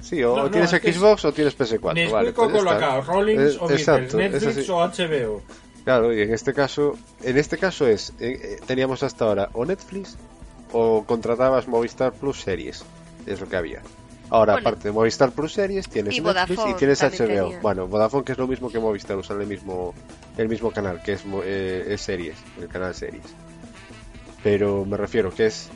[0.00, 1.94] Sí, o, No, o no, tienes Xbox o tienes PS4.
[1.94, 2.70] Ni vale, explico pues está.
[2.78, 4.70] colocado, Rollins Eh, o Beatles, exacto, Netflix es así.
[4.70, 5.42] o HBO.
[5.84, 9.64] Claro, y en este caso, en este caso es, eh, eh, teníamos hasta ahora o
[9.64, 10.16] Netflix
[10.72, 12.84] o contratabas Movistar Plus series,
[13.26, 13.80] es lo que había.
[14.32, 14.68] Ahora, Bueno.
[14.68, 17.26] aparte de Movistar Plus series, tienes Y Netflix y tienes HBO.
[17.26, 17.58] tenía.
[17.60, 19.92] Bueno, Vodafone que es lo mismo que Movistar, usan el mismo
[20.36, 23.24] el mismo canal, que es, eh, es series, el canal series.
[24.42, 25.68] Pero me refiero que es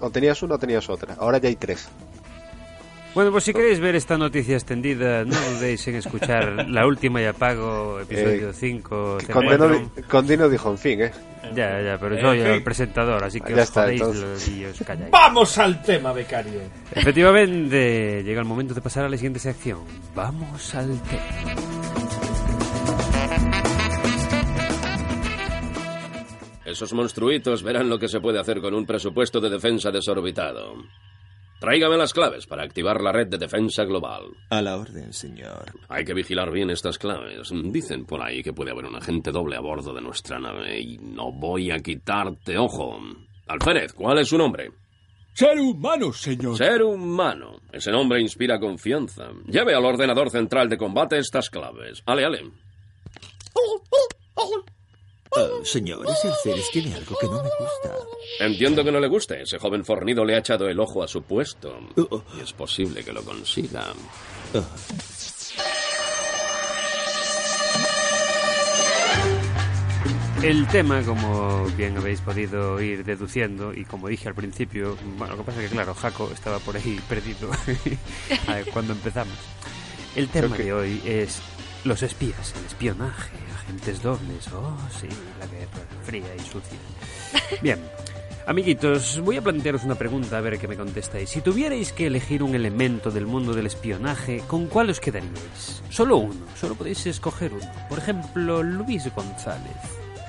[0.00, 1.14] o tenías una o tenías otra.
[1.18, 1.88] Ahora ya hay tres.
[3.14, 7.24] Bueno, pues si queréis ver esta noticia extendida, no dudéis en escuchar la última y
[7.24, 9.18] apago, episodio Eh, 5.
[9.32, 11.10] Con Dino, di- con Dino dijo en fin, ¿eh?
[11.52, 12.64] Ya, ya, pero En soy el fin.
[12.64, 14.48] presentador, así que Ya os está, jodéis entonces.
[14.48, 15.10] y os calláis.
[15.10, 16.60] Vamos al tema, becario.
[16.92, 19.80] Efectivamente, llega el momento de pasar a la siguiente sección.
[20.14, 21.20] Vamos al tema.
[26.64, 30.74] Esos monstruitos verán lo que se puede hacer con un presupuesto de defensa desorbitado.
[31.60, 34.22] Tráigame las claves para activar la red de defensa global.
[34.48, 35.72] A la orden, señor.
[35.90, 37.52] Hay que vigilar bien estas claves.
[37.52, 40.96] Dicen por ahí que puede haber un agente doble a bordo de nuestra nave y
[40.96, 42.98] no voy a quitarte ojo.
[43.46, 44.70] Alférez, ¿cuál es su nombre?
[45.34, 46.56] Ser humano, señor.
[46.56, 47.60] Ser humano.
[47.70, 49.28] Ese nombre inspira confianza.
[49.46, 52.02] Lleve al ordenador central de combate estas claves.
[52.06, 52.50] Ale, ale.
[55.36, 57.94] Ah, señor, ese alférez tiene algo que no me gusta.
[58.40, 59.42] Entiendo que no le guste.
[59.42, 61.78] Ese joven fornido le ha echado el ojo a su puesto.
[61.96, 62.22] Oh.
[62.36, 63.92] Y es posible que lo consiga.
[70.42, 75.38] El tema, como bien habéis podido ir deduciendo, y como dije al principio, bueno, lo
[75.40, 77.50] que pasa es que, claro, Jaco estaba por ahí perdido
[78.72, 79.34] cuando empezamos.
[80.16, 81.40] El tema de hoy es
[81.84, 83.30] los espías, el espionaje,
[83.62, 86.78] agentes dobles, oh, sí, la guerra fría y sucia.
[87.62, 87.78] Bien,
[88.46, 91.30] amiguitos, voy a plantearos una pregunta a ver qué me contestáis.
[91.30, 95.82] Si tuvierais que elegir un elemento del mundo del espionaje, ¿con cuál os quedaríais?
[95.88, 97.70] Solo uno, solo podéis escoger uno.
[97.88, 99.76] Por ejemplo, Luis González.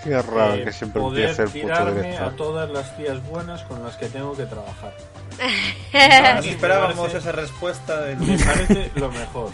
[0.03, 3.61] Qué raro Eh, que siempre poder empiece el puto tirarme a todas las tías buenas
[3.65, 4.95] con las que tengo que trabajar.
[5.93, 8.17] Ah, me esperábamos parece- esa respuesta del...
[8.21, 9.49] Me parece lo mejor.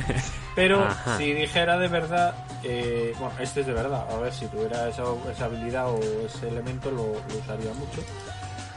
[0.57, 1.19] Pero Ajá.
[1.19, 5.03] si dijera de verdad, eh, bueno, este es de verdad, a ver si tuviera esa,
[5.31, 8.01] esa habilidad o ese elemento lo, lo usaría mucho.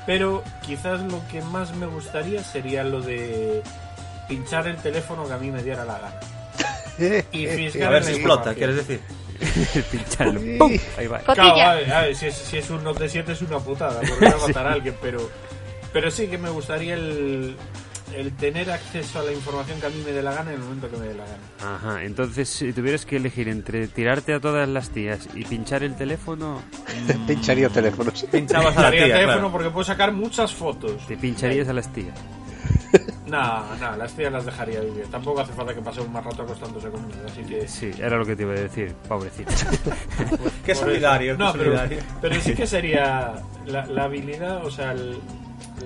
[0.04, 3.62] Pero quizás lo que más me gustaría sería lo de
[4.28, 6.20] pinchar el teléfono que a mí me diera la gana.
[7.32, 7.46] Y
[7.82, 9.00] A ver si explota, quieres decir.
[9.90, 10.38] Pincharlo.
[10.58, 10.76] ¡Pum!
[10.98, 11.20] Ahí va.
[11.20, 11.70] Claro, Cotilla.
[11.70, 14.26] a ver, a ver, si, es, si es un Note 7 es una putada, porque
[14.26, 15.30] voy a matar a alguien, pero,
[15.94, 17.56] pero sí que me gustaría el,
[18.16, 20.62] el tener acceso a la información que a mí me dé la gana en el
[20.62, 21.74] momento que me dé la gana.
[21.76, 25.96] Ajá, entonces si tuvieras que elegir entre tirarte a todas las tías y pinchar el
[25.96, 26.62] teléfono,
[27.26, 28.22] Pincharía teléfonos.
[28.24, 29.52] Pinchabas a la tía, teléfono claro.
[29.52, 31.06] porque puedo sacar muchas fotos.
[31.06, 32.18] te pincharías a las tías.
[33.30, 35.06] No, no, las tías las dejaría vivir.
[35.06, 37.68] Tampoco hace falta que pase un más rato acostándose conmigo, así que...
[37.68, 39.52] Sí, era lo que te iba a decir, pobrecito.
[40.66, 41.80] Qué solidario, qué No, pero,
[42.20, 43.34] pero sí que sería
[43.66, 45.20] la, la habilidad, o sea, el,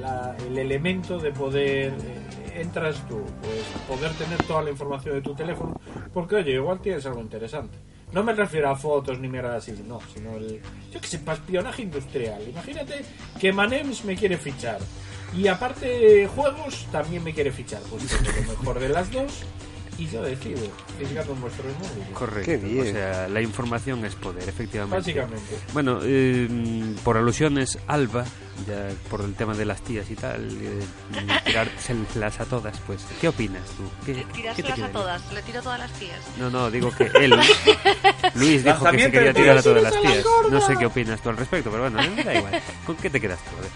[0.01, 1.93] la- el elemento de poder.
[1.93, 5.81] eh, entras tú, pues poder tener toda la información de tu teléfono,
[6.13, 7.77] porque oye, igual tienes algo interesante.
[8.13, 10.61] No me refiero a fotos ni mierda así, no, sino el.
[10.93, 12.41] Yo que sé, para espionaje industrial.
[12.49, 13.05] Imagínate
[13.41, 14.79] que Manems me quiere fichar.
[15.37, 17.81] Y aparte, juegos también me quiere fichar.
[17.91, 18.05] Pues
[18.47, 19.43] lo mejor de las dos.
[19.99, 20.61] Y yo decido,
[20.99, 22.09] fijando en vuestros móviles.
[22.15, 22.51] Correcto.
[22.51, 22.89] Qué bien.
[22.89, 24.97] O sea, la información es poder, efectivamente.
[24.97, 25.59] Básicamente.
[25.73, 26.49] Bueno, eh,
[27.05, 28.25] por alusiones, Alba,
[28.67, 30.81] ya por el tema de las tías y tal, eh,
[31.45, 33.85] tirárselas a todas, pues, ¿qué opinas tú?
[34.05, 36.21] ¿Qué, qué te Tirárselas queda a todas, le tiro a todas las tías.
[36.39, 37.31] No, no, digo que él,
[38.35, 40.25] Luis, dijo que se quería tirar a todas las tías.
[40.51, 42.63] No sé qué opinas tú al respecto, pero bueno, eh, da igual.
[42.87, 43.57] ¿Con qué te quedas tú?
[43.57, 43.71] A ver.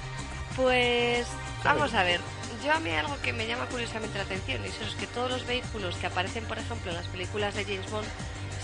[0.57, 1.27] Pues
[1.63, 2.21] vamos a ver.
[2.64, 5.31] Yo a mí algo que me llama curiosamente la atención y eso es que todos
[5.31, 8.07] los vehículos que aparecen, por ejemplo, en las películas de James Bond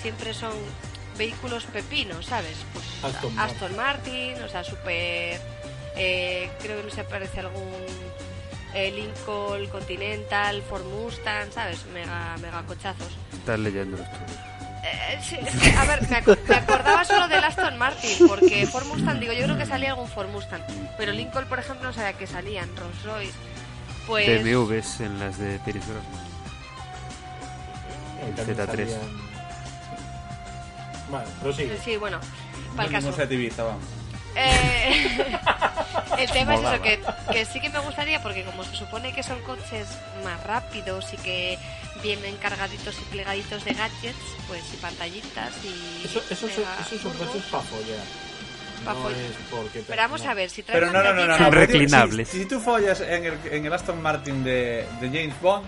[0.02, 0.52] siempre son
[1.16, 2.56] vehículos pepinos, ¿sabes?
[2.72, 5.40] Pues Aston Aston, Martin, o sea, super...
[5.96, 7.72] eh, creo que no se aparece algún
[8.74, 11.86] eh, Lincoln Continental, Ford Mustang, ¿sabes?
[11.86, 13.16] Mega, mega cochazos.
[13.32, 14.06] Estás leyendo los.
[14.86, 18.66] Eh, sí, es que, a ver, me, aco- me acordaba solo del Aston Martin, porque
[18.66, 20.62] Ford Mustang, digo, yo creo que salía algún Ford Mustang,
[20.98, 23.32] pero Lincoln, por ejemplo, no sabía que salían, Rolls Royce,
[24.06, 24.26] pues...
[24.42, 26.24] BMWs en las de Pierce Brosnan.
[28.22, 28.66] Eh, también Z3.
[28.66, 29.24] salían-
[31.10, 31.78] Vale, prosigue.
[31.84, 32.18] Sí, bueno,
[32.76, 33.84] para el No sé, Ibiza, vamos.
[34.36, 35.38] Eh,
[36.18, 37.00] el tema es eso, que,
[37.32, 39.86] que sí que me gustaría, porque como se supone que son coches
[40.24, 41.58] más rápidos y que
[42.02, 44.16] vienen cargaditos y plegaditos de gadgets,
[44.48, 46.04] pues y pantallitas y...
[46.06, 47.28] Eso, eso, mega eso son turbos.
[47.28, 48.04] coches para follar.
[48.84, 49.16] No es
[49.50, 49.82] porque...
[49.86, 51.38] Pero vamos a ver, si traes Pero no, no, no, no.
[51.38, 51.50] no.
[51.50, 52.28] Reclinables.
[52.28, 55.64] Si, si tú follas en el, en el Aston Martin de, de James Bond,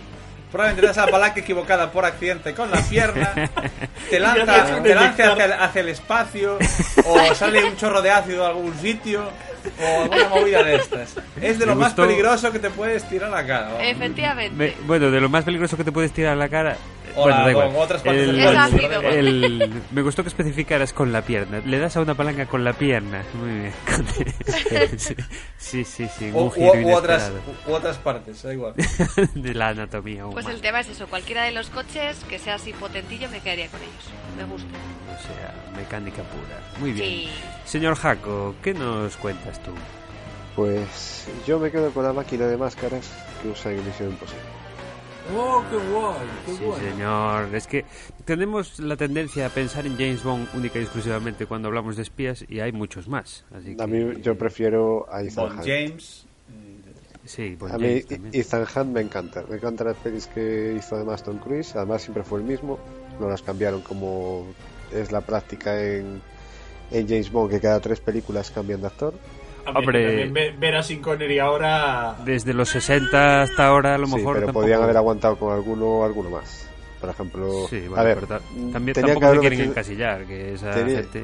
[0.52, 3.32] probablemente te das a la palanca equivocada por accidente con la pierna,
[4.10, 6.58] te lanza, te te lanza hacia, el- hacia el espacio,
[7.04, 9.30] o sale un chorro de ácido a algún sitio,
[9.82, 11.16] o alguna movida de estas.
[11.40, 13.66] Es de lo más gustó- peligroso que te puedes tirar a la cara.
[13.66, 13.80] vamos.
[13.82, 14.54] Efectivamente.
[14.56, 16.76] Me- bueno, de lo más peligroso que te puedes tirar a la cara.
[17.16, 17.72] O bueno, la- da igual.
[17.76, 21.60] otras partes El- del cuerpo, el- me gustó que especificaras con la pierna.
[21.64, 23.24] Le das a una palanca con la pierna.
[23.34, 23.72] Muy bien.
[24.98, 25.14] sí,
[25.58, 26.08] sí, sí.
[26.08, 27.32] sí, O- un u, giro u otras,
[27.66, 28.74] u otras partes, da igual.
[29.34, 30.42] de la anatomía humana.
[30.42, 33.68] Pues el tema es eso, cualquiera de los coches que sea así potentillo me quedaría
[33.68, 34.10] con ellos.
[34.36, 34.68] Me gusta.
[35.06, 36.60] O sea, mecánica pura.
[36.80, 37.06] Muy bien.
[37.08, 37.28] Sí.
[37.64, 39.70] Señor Jaco, ¿qué nos cuentas tú?
[40.54, 43.10] Pues yo me quedo con la máquina de máscaras
[43.42, 44.42] que usa Misión Imposible.
[45.34, 46.14] ¡Oh, qué guay!
[46.46, 46.80] ¡Qué Sí, guay!
[46.80, 47.54] señor.
[47.54, 47.84] Es que
[48.24, 52.44] tenemos la tendencia a pensar en James Bond única y exclusivamente cuando hablamos de espías
[52.48, 53.44] y hay muchos más.
[53.54, 55.66] Así que, A mí yo prefiero a Ethan Bond Hunt.
[55.66, 56.26] James.
[57.24, 58.34] Sí, Bond A mí James.
[58.34, 59.44] Ethan Hunt me encanta.
[59.48, 61.74] Me encantan las pelis que hizo además Tom Cruise.
[61.74, 62.78] Además siempre fue el mismo.
[63.18, 64.46] No las cambiaron como
[64.92, 66.20] es la práctica en,
[66.92, 69.14] en James Bond, que cada tres películas cambian de actor.
[69.74, 70.28] Hombre.
[70.30, 72.16] ver, ver a Sin Connery ahora...
[72.24, 74.64] Desde los 60 hasta ahora a lo Sí, mejor pero tampoco...
[74.64, 76.68] podían haber aguantado con alguno o alguno más.
[77.00, 78.40] Por ejemplo, Sí, bueno, a ver, pero ta-
[78.72, 81.22] también tenía que tampoco haber se quieren metido- encasillar, que esa tenía- gente...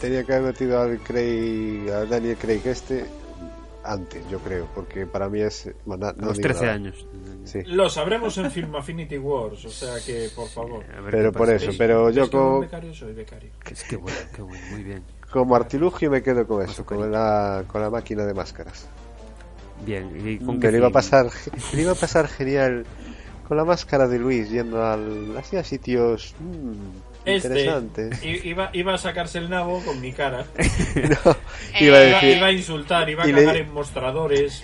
[0.00, 3.06] Tenía que haber metido al Craig, a Daniel Craig este
[3.82, 5.70] antes, yo creo, porque para mí es...
[5.86, 6.74] no los digo 13 nada.
[6.74, 7.06] años.
[7.44, 7.60] Sí.
[7.66, 10.84] Lo sabremos en Film Affinity Wars, o sea que, por favor.
[11.10, 11.54] Pero por pasa.
[11.54, 13.48] eso, pero ¿Ves yo que como, becario soy becario.
[13.70, 15.02] Es que bueno, qué bueno, muy bien.
[15.30, 18.86] Como artilugio me quedo con eso, con la, con la máquina de máscaras.
[19.84, 21.30] Bien, ¿y con qué le iba a pasar,
[21.72, 22.86] iba a pasar genial
[23.46, 26.72] con la máscara de Luis yendo al, así a sitios mm,
[27.26, 28.24] Este interesantes.
[28.24, 30.46] iba, iba a sacarse el nabo con mi cara.
[30.94, 31.36] No,
[31.80, 34.62] iba a Eh, Iba, decir, iba a insultar, iba a le- cagar en mostradores.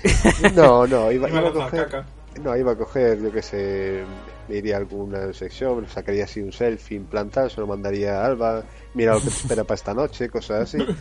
[0.55, 2.07] no, no, iba, Iba a iba a lanzar coger, caca.
[2.43, 4.05] no, iba a coger, yo que sé,
[4.49, 8.65] me iría a alguna sección, sacaría así un selfie implantado, se lo mandaría a Alba,
[8.95, 10.79] mira lo que te espera para esta noche, cosas así.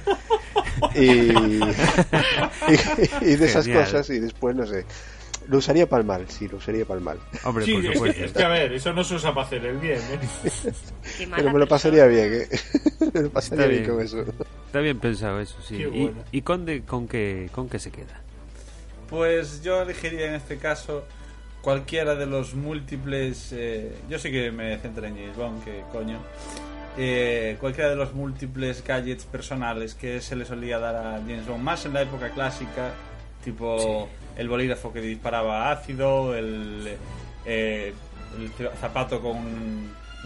[0.95, 1.61] Y, y,
[3.21, 3.83] y de esas Genial.
[3.85, 4.85] cosas, y después, no sé,
[5.47, 7.19] lo usaría para el mal, sí, lo usaría para el mal.
[7.43, 8.23] Hombre, Sí, por supuesto.
[8.25, 10.19] es que, a ver, eso no se usa para hacer el bien, ¿eh?
[11.17, 11.65] Pero me lo persona.
[11.67, 12.49] pasaría bien, ¿eh?
[13.13, 13.95] me lo pasaría Está bien, bien.
[13.95, 14.25] con eso.
[14.67, 15.77] Está bien pensado eso, sí.
[15.77, 16.23] Qué ¿Y, bueno.
[16.31, 18.21] y con, de- con, qué, con qué se queda?
[19.09, 21.03] Pues yo elegiría en este caso
[21.61, 23.49] cualquiera de los múltiples.
[23.51, 26.19] eh, yo sí que me centré en James Bond, que coño.
[26.97, 31.63] Eh, cualquiera de los múltiples gadgets personales que se le solía dar a James Bond,
[31.63, 32.91] más en la época clásica,
[33.43, 36.97] tipo el bolígrafo que disparaba ácido, el,
[37.45, 37.93] eh,
[38.37, 39.37] el zapato con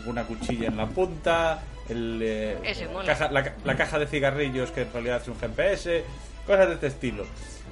[0.06, 2.58] una cuchilla en la punta, el, eh,
[3.06, 6.04] caja- la, ca- la caja de cigarrillos que en realidad es un GPS,
[6.47, 7.25] cosas de este estilo.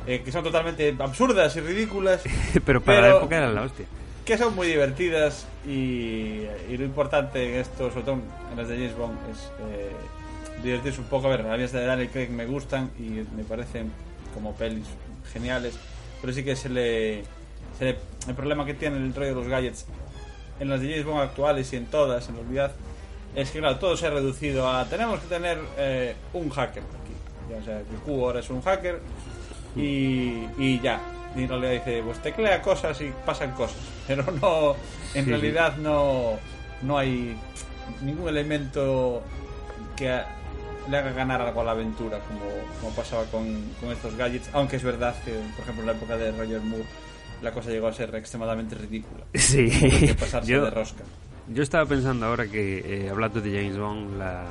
[0.06, 2.22] eh, que son totalmente absurdas y ridículas,
[2.66, 3.86] Pero para Pero- la época era la hostia.
[4.26, 8.96] Que son muy divertidas y, y lo importante en esto, sobre en las de James
[8.98, 9.92] Bond, es eh,
[10.64, 11.28] divertirse un poco.
[11.28, 13.92] A ver, las de Daniel Craig me gustan y me parecen
[14.34, 14.86] como pelis
[15.32, 15.76] geniales,
[16.22, 17.24] pero sí que se le,
[17.78, 17.98] se le-
[18.28, 19.86] el problema que tiene el rollo de los gadgets
[20.60, 22.72] en las de James Bond actuales y en todas, en realidad,
[23.36, 27.60] es que claro, todo se ha reducido a tenemos que tener eh, un hacker aquí.
[27.60, 29.00] O sea, que Q ahora es un hacker
[29.76, 31.02] y ya.
[31.36, 33.78] Y en realidad dice, pues teclea cosas y pasan cosas.
[34.08, 34.76] Pero no,
[35.14, 36.38] en Sí, realidad no,
[36.82, 37.36] no hay
[38.02, 39.24] ningún elemento
[39.96, 40.20] que
[40.90, 42.42] le haga ganar algo a la aventura, como,
[42.80, 44.50] como pasaba con, con estos gadgets.
[44.54, 46.86] Aunque es verdad que, por ejemplo, en la época de Roger Moore,
[47.42, 49.26] la cosa llegó a ser extremadamente ridícula.
[49.34, 51.04] Sí, que pasarse yo, de rosca.
[51.48, 54.46] yo estaba pensando ahora que, eh, hablando de James Bond, la,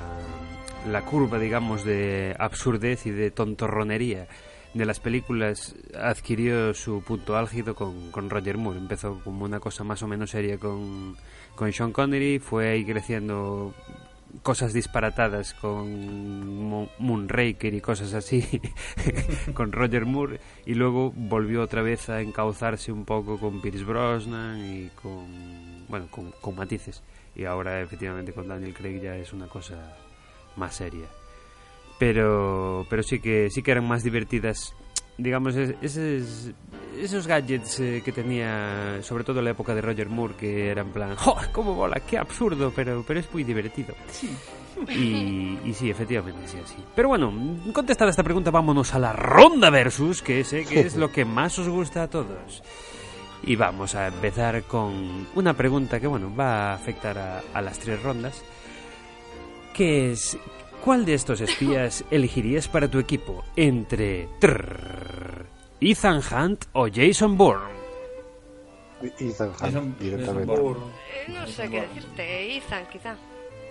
[0.91, 4.27] la curva, digamos, de absurdez y de tontorronería
[4.75, 8.79] de las películas adquirió su punto álgido con, con Roger Moore.
[8.79, 11.17] Empezó como una cosa más o menos seria con,
[11.55, 13.75] con Sean Connery, fue ahí creciendo
[14.43, 18.63] cosas disparatadas con Mo- Moonraker y cosas así
[19.55, 24.59] con Roger Moore y luego volvió otra vez a encauzarse un poco con Pierce Brosnan
[24.65, 25.27] y con
[25.87, 27.03] bueno con, con matices
[27.37, 29.99] y ahora efectivamente con Daniel Craig ya es una cosa
[30.57, 31.05] más seria
[32.03, 34.75] pero pero sí que sí que eran más divertidas
[35.19, 36.51] digamos es- esos
[37.01, 40.89] esos gadgets eh, que tenía sobre todo en la época de Roger Moore que eran
[40.89, 42.01] en plan ¡Oh, cómo bola!
[42.01, 42.73] ¡Qué absurdo!
[42.75, 43.95] Pero, pero es muy divertido.
[44.89, 46.75] Y, y sí, efectivamente, sí, así.
[46.97, 47.33] Pero bueno,
[47.73, 51.57] contestada esta pregunta, vámonos a la ronda versus, que sé que es lo que más
[51.61, 52.63] os gusta a todos.
[53.45, 57.79] Y vamos a empezar con una pregunta que, bueno, va a afectar a, a las
[57.79, 58.43] tres rondas.
[59.73, 60.37] Que es,
[60.85, 63.45] ¿cuál de estos espías elegirías para tu equipo?
[63.57, 65.47] Entre trrr,
[65.81, 67.73] Ethan Hunt o Jason Bourne.
[69.19, 70.53] Ethan Hunt, Jason- directamente.
[70.53, 70.77] Jason
[71.27, 73.17] Eh, no sé qué decirte, Ethan, quizá.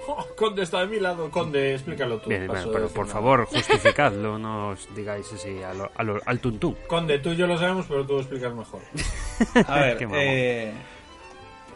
[0.07, 1.29] Oh, Conde está de mi lado.
[1.29, 2.29] Conde, explícalo tú.
[2.29, 6.39] Bien, bueno, pero por favor, justificadlo, no os digáis así a lo- a lo- al
[6.39, 6.75] tuntún.
[6.87, 8.81] Conde, tú y yo lo sabemos, pero tú lo explicas mejor.
[9.67, 10.71] A ver, eh,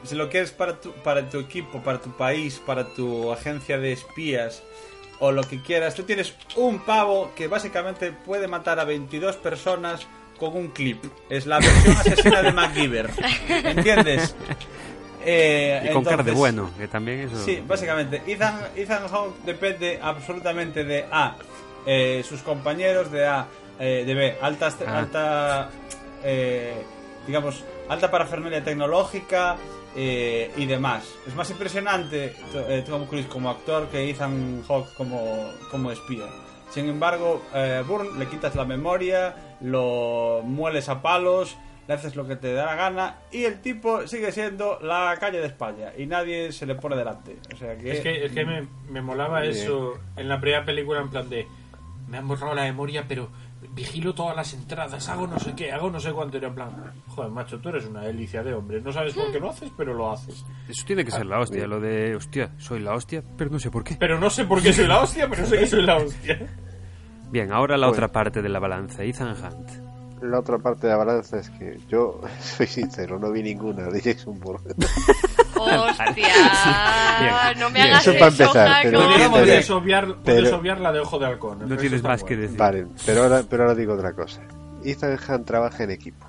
[0.04, 3.92] si lo quieres para tu, para tu equipo, para tu país, para tu agencia de
[3.94, 4.64] espías
[5.20, 10.06] o lo que quieras, tú tienes un pavo que básicamente puede matar a 22 personas
[10.40, 11.04] con un clip.
[11.30, 13.10] Es la versión asesina de MacGyver.
[13.50, 14.36] ¿Entiendes?
[15.24, 17.44] Eh, Y con de entonces- bueno, que también eso...
[17.44, 18.22] Sí, básicamente.
[18.28, 21.36] Ethan, Ethan Hawke depende absolutamente de A.
[21.88, 23.48] eh, sus compañeros, de A.
[23.80, 24.38] eh, de B.
[24.42, 24.98] Alta, Ah.
[25.00, 25.70] alta
[26.24, 26.74] eh,
[27.28, 29.56] digamos, alta parafernalia tecnológica
[29.96, 31.16] eh, y demás.
[31.26, 36.26] Es más impresionante eh, Tom Cruise como actor que Ethan Hawke como, como espía.
[36.70, 41.56] Sin embargo, eh, Bourne le quitas la memoria, lo mueles a palos,
[41.88, 45.40] le haces lo que te da la gana y el tipo sigue siendo la calle
[45.40, 47.38] de España y nadie se le pone delante.
[47.54, 47.92] O sea que...
[47.92, 49.54] Es que, es que me, me molaba Bien.
[49.54, 51.48] eso en la primera película, en plan de.
[52.10, 53.30] Me han borrado la memoria, pero
[53.74, 56.38] vigilo todas las entradas, hago no sé qué, hago no sé cuánto.
[56.38, 58.82] Era en plan, joder, macho, tú eres una delicia de hombre.
[58.82, 60.46] No sabes por qué lo haces, pero lo haces.
[60.68, 63.72] Eso tiene que ser la hostia, lo de, hostia, soy la hostia, pero no sé
[63.72, 63.96] por qué.
[64.00, 66.40] Pero no sé por qué soy la hostia, pero sé que soy la hostia.
[67.32, 67.94] Bien, ahora la Bueno.
[67.98, 69.85] otra parte de la balanza, Ethan Hunt.
[70.22, 74.02] La otra parte de la balanza es que yo, soy sincero, no vi ninguna de
[74.02, 74.74] Jason Bourne.
[75.56, 77.88] Hostia, no me bien.
[77.88, 81.60] hagas Eso para empezar, pero- obviar la de ojo de halcón.
[81.60, 82.58] No eso tienes más que decir.
[82.58, 84.42] Vale, pero ahora, pero ahora digo otra cosa.
[84.84, 86.26] Ethan Hunt trabaja en equipo.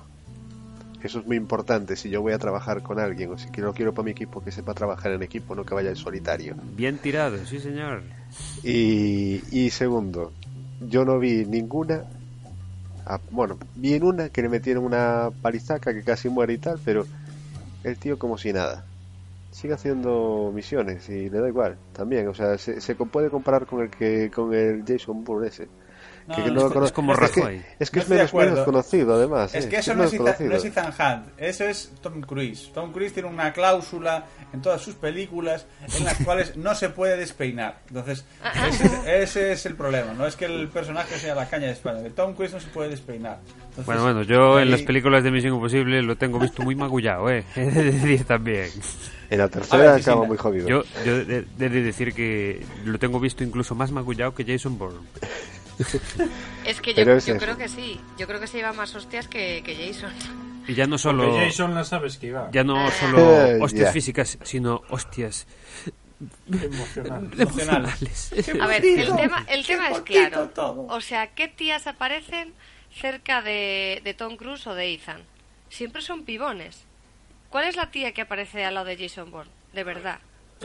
[1.03, 1.95] Eso es muy importante.
[1.95, 4.51] Si yo voy a trabajar con alguien o si quiero, quiero para mi equipo que
[4.51, 6.55] sepa trabajar en equipo, no que vaya en solitario.
[6.75, 8.01] Bien tirado, sí señor.
[8.63, 10.33] Y, y segundo,
[10.81, 12.01] yo no vi ninguna.
[13.07, 16.79] Ah, bueno, vi en una que le metieron una palizaca que casi muere y tal,
[16.83, 17.05] pero
[17.83, 18.85] el tío como si nada.
[19.51, 22.27] Sigue haciendo misiones y le da igual también.
[22.27, 25.67] O sea, se, se puede comparar con el que con el Jason Bourne ese.
[26.27, 27.61] No, que no, no lo es- es como es que-.
[27.79, 29.55] Es que No es de menos, conocido, además.
[29.55, 30.65] Es eh, que eso es no es, no es.
[30.65, 32.69] Ethan Hunt, eso es Tom Cruise.
[32.73, 35.65] Tom Cruise tiene una cláusula en todas sus películas
[35.97, 37.79] en las cuales no se puede despeinar.
[37.87, 38.25] Entonces,
[38.67, 40.13] ese, ese es el problema.
[40.13, 42.67] No es que el personaje sea la caña de España, que Tom Cruise no se
[42.67, 43.39] puede despeinar.
[43.47, 47.29] Entonces, Bueno, bueno, yo en las películas de Misión Imposible lo tengo visto muy magullado,
[47.29, 47.45] eh.
[47.55, 48.69] He de decir también.
[49.29, 50.67] En la tercera ver, acaba muy jodido.
[50.67, 54.77] Yo, yo he he de decir que lo tengo visto incluso más magullado que Jason
[54.77, 54.99] Bourne.
[56.65, 57.99] Es que yo, es yo creo que sí.
[58.17, 60.11] Yo creo que se lleva más hostias que, que Jason.
[60.67, 62.49] Y ya no solo, Porque Jason la sabes que iba.
[62.51, 62.91] ya no Ah.
[62.91, 63.19] solo
[63.63, 63.91] hostias ya.
[63.93, 65.45] físicas, sino hostias
[66.51, 67.29] Emocional.
[67.37, 68.31] emocionales.
[68.59, 70.49] A ver, el tema, el tema es claro.
[70.89, 72.53] O sea, ¿qué tías aparecen
[72.91, 75.21] cerca de, de Tom Cruise o de Ethan?
[75.69, 76.85] Siempre son pibones.
[77.49, 79.51] ¿Cuál es la tía que aparece al lado de Jason Bourne?
[79.73, 80.19] De verdad.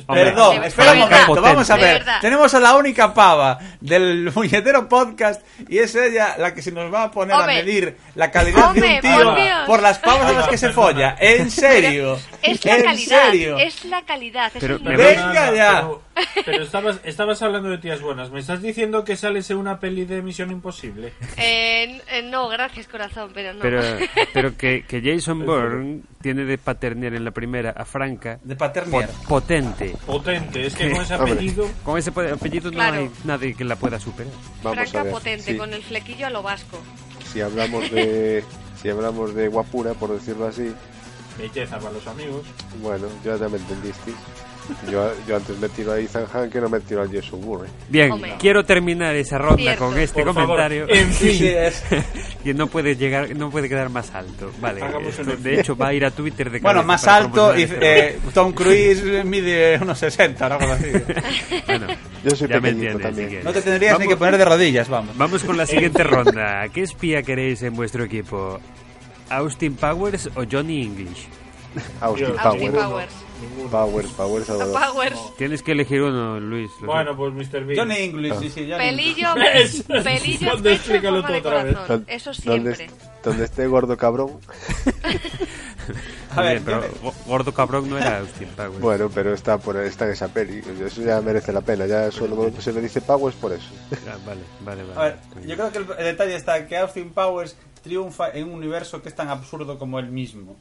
[0.06, 2.02] Hombre, Perdón, de- espera un momento, vamos a ver.
[2.22, 6.90] Tenemos a la única pava del muñetero podcast y es ella la que se nos
[6.92, 7.52] va a poner Hombre.
[7.52, 10.56] a medir la calidad Hombre, de un tío por por las pavas a las que
[10.56, 11.14] se folla.
[11.20, 12.18] En serio.
[12.40, 13.58] Es la en calidad, serio.
[13.58, 14.46] es la calidad.
[14.54, 14.96] es Pero- pero-.
[14.96, 15.80] Venga ya.
[15.82, 16.02] Pero
[16.44, 18.30] Pero estabas, estabas hablando de tías buenas.
[18.30, 21.12] ¿Me estás diciendo que sales en una peli de Misión Imposible?
[21.36, 23.60] Eh, eh, no, gracias corazón, pero no.
[23.60, 23.80] Pero,
[24.32, 28.38] pero que, que Jason Bourne tiene de paternier en la primera a Franca.
[28.42, 29.08] De paternier.
[29.08, 29.94] po- potente.
[30.06, 31.32] Potente, es que con ese Hombre.
[31.32, 31.68] apellido...
[31.84, 32.94] Con ese apellido Claro.
[32.96, 34.32] no hay nadie que la pueda superar.
[34.62, 35.12] Vamos Franca a ver.
[35.12, 36.78] potente, sí, con el flequillo a lo vasco.
[37.32, 38.44] Si hablamos de
[38.82, 40.72] si hablamos de guapura, por decirlo así,
[41.38, 42.42] Belleza para los amigos.
[42.82, 44.16] bueno, ya ya me entendisteis.
[44.90, 47.68] Yo, yo antes me tiro a Ethan Hunt que no me tiro a Jason Bourne.
[47.88, 48.34] Bien, Hombre.
[48.38, 49.86] quiero terminar esa ronda Cierto.
[49.86, 50.86] con este Por favor, comentario.
[50.88, 51.30] en fin.
[51.32, 51.82] Sí, es-
[52.44, 54.50] que no puede llegar, no puede quedar más alto.
[54.60, 58.18] Vale, esto, de hecho va a ir a Twitter de Bueno, más alto y eh,
[58.34, 60.90] Tom Cruise mide unos 60 o algo así.
[60.90, 61.28] programa.
[61.66, 61.86] Bueno,
[62.24, 63.26] Yo soy ya me pequeñito entiendes, también.
[63.28, 63.44] si quieres.
[63.44, 65.16] No te tendrías ni que poner de rodillas, vamos.
[65.16, 66.68] Vamos con la siguiente ronda.
[66.72, 68.60] ¿Qué espía queréis en vuestro equipo?
[69.28, 71.26] ¿Austin Powers o Johnny English?
[72.00, 72.74] Austin Powers.
[72.74, 73.12] Powers.
[73.40, 73.70] Ninguno.
[73.70, 74.92] Powers, Powers, A Salvador.
[74.92, 75.36] Powers.
[75.36, 76.70] Tienes que elegir uno, Luis.
[76.80, 77.64] Bueno, pues Mr.
[77.64, 77.78] Bean.
[77.78, 79.34] Johnny English, sí, sí, Johnny Pelillo,
[80.04, 80.72] pelillo ¿Dónde?
[80.74, 81.76] Explícalo tú otra vez.
[82.06, 82.88] Eso siempre.
[83.22, 84.38] donde esté gordo cabrón.
[86.36, 88.80] A ver, Bien, pero yo Gordo Cabrón no era Austin Powers.
[88.80, 90.62] Bueno, pero está por está en esa peli.
[90.84, 91.86] Eso ya merece la pena.
[91.86, 93.68] Ya solo se le dice Powers por eso.
[94.08, 95.00] Ah, vale, vale, vale.
[95.00, 98.54] A ver, yo creo que el, el detalle está que Austin Powers triunfa en un
[98.54, 100.56] universo que es tan absurdo como él mismo.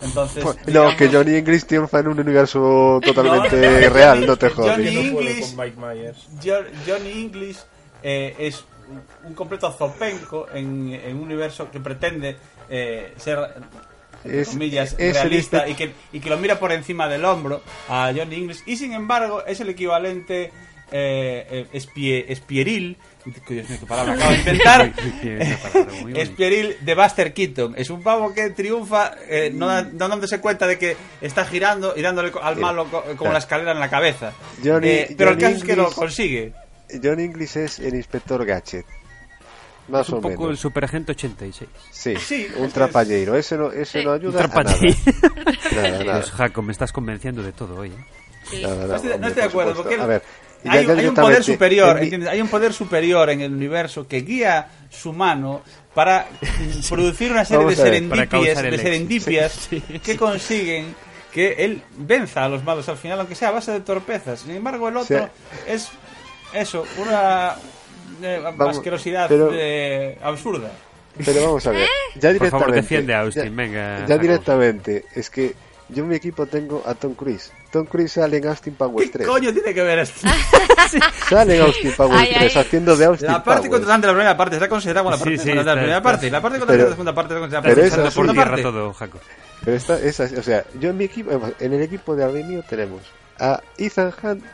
[0.00, 4.36] Entonces, No, digamos- que Johnny English triunfa en un universo totalmente No, no, real, no
[4.36, 4.78] te jodas.
[4.78, 5.54] No English-
[6.86, 7.58] Johnny English
[8.02, 8.64] eh, es
[9.24, 12.36] un completo zopenco en, en un universo que pretende
[12.68, 13.38] eh, ser
[14.24, 17.62] Es- comillas es realista inspe- y que, y que lo mira por encima del hombro
[17.88, 20.52] a Johnny English y sin embargo es el equivalente
[20.92, 22.96] eh, eh, espie- espieril
[23.48, 24.92] Dios mío, qué palabra acabo de inventar
[26.02, 26.20] bonita.
[26.20, 27.74] Espieril de Buster Keaton.
[27.76, 32.02] Es un pavo que triunfa eh, no, no dándose cuenta de que está girando y
[32.02, 34.32] dándole al malo co- como la escalera en la cabeza.
[34.64, 36.52] Johnny- Eh, pero el Johnny caso es que lo English- consigue.
[37.02, 38.86] Johnny English es el inspector Gadget.
[39.88, 40.60] Más Es un o poco el menos.
[40.60, 41.68] Superagente 86.
[41.90, 43.34] Sí, Sí, un es- trapallero.
[43.36, 44.04] Ese no, ese Sí.
[44.04, 46.22] no Un ayuda a nada.
[46.22, 47.88] Pues me estás convenciendo de todo hoy.
[47.90, 48.04] ¿eh?
[48.50, 48.62] Sí.
[48.62, 50.22] Nada, No hombre, estoy de acuerdo, porque A ver,
[50.68, 52.28] hay, ya hay un poder superior, en mi- ¿entiendes?
[52.30, 55.62] Hay un poder superior en el universo que guía su mano
[55.94, 56.26] para
[56.88, 60.94] producir una serie de serendipias, de serendipias Sí, sí, que consiguen
[61.32, 64.40] que él venza a los malos al final, aunque sea a base de torpezas.
[64.40, 65.28] Sin embargo, el otro
[65.66, 65.88] es
[66.54, 67.54] eso, una
[68.22, 70.70] eh, Vamos, asquerosidad pero- eh, absurda.
[71.24, 71.88] Pero vamos a ver.
[72.14, 72.74] Ya Por favor, directamente.
[72.80, 74.20] defiende a Austin, ya- venga, Ya Jacob.
[74.22, 75.04] directamente.
[75.14, 75.54] Es que
[75.90, 77.52] yo en mi equipo tengo a Tom Cruise.
[77.76, 79.28] Tom Cruise sale en Austin Powers ¿Qué 3.
[79.28, 80.26] coño tiene que ver esto?
[81.28, 82.62] Sale en Austin Powers Ay, 3 ay.
[82.62, 85.36] haciendo de Austin La parte contratante de la primera parte está considerada como la parte
[85.38, 86.26] Sí, sí, contratante de la primera parte.
[86.26, 88.12] y La parte contratante de la segunda parte está considerada pero parte esa- la por
[88.12, 88.62] segunda tierra parte.
[88.62, 89.18] todo, Jaco.
[89.64, 93.02] Pero esta, esa, o sea, yo en mi equipo, en el equipo de mío tenemos
[93.38, 94.44] a Ethan Hunt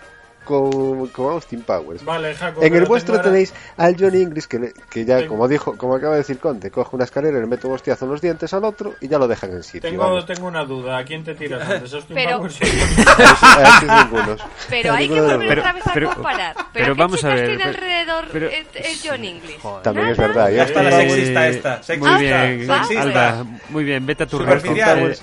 [0.45, 2.05] con, con Austin Powers.
[2.05, 2.63] Vale, Jaco.
[2.63, 5.77] En el vuestro ahora- tenéis al Johnny English que, le- que ya, Tengo- como dijo,
[5.77, 8.53] como acaba de decir Conte, coge una escalera, le mete un hostiazo en los dientes
[8.55, 9.83] al otro y ya lo dejan en sitio.
[9.91, 10.27] Tengo, vamos.
[10.27, 10.99] tengo una duda.
[10.99, 11.93] ¿A quién te tiras antes?
[11.95, 12.59] ¿Austin Pero- Powers?
[13.83, 14.41] Ningunos.
[14.69, 16.55] Pero hay que volver otra vez a comparar.
[16.55, 19.61] Pero, pero ¿qué vamos a ver, tiene pero- alrededor pero- eh, eh, John English?
[19.61, 19.83] Joder.
[19.83, 20.29] También es Nada.
[20.29, 20.51] verdad.
[20.51, 21.83] Y Ya está la sexista esta.
[21.83, 22.13] Sexista.
[22.17, 23.03] Muy bien, sexista.
[23.03, 24.41] Alba, muy bien, vete a tu.
[24.43, 25.23] Eh, Jaco, Austin Powers.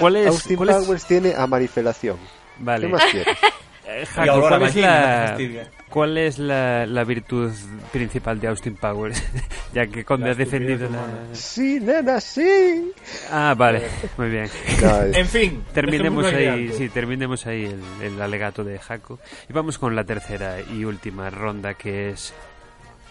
[0.00, 0.26] ¿cuál es?
[0.28, 2.16] Austin es- Powers tiene a marifelación.
[2.58, 2.86] Vale.
[2.86, 3.36] ¿Qué más quieres?
[3.86, 5.36] Eh, Y Jaco, Aurora ¿cuál es la,
[5.90, 7.52] cuál es la, la virtud
[7.92, 9.22] principal de Austin Powers?
[9.74, 11.04] ya que Conde La ha defendido la...
[11.34, 12.92] Sí, nena, sí.
[13.30, 13.82] Ah, vale,
[14.16, 14.48] muy bien.
[15.12, 15.62] En fin.
[15.74, 17.82] Terminemos ahí, sí, terminemos ahí el,
[18.14, 19.18] el alegato de Jaco.
[19.50, 22.32] Y vamos con la tercera y última ronda que es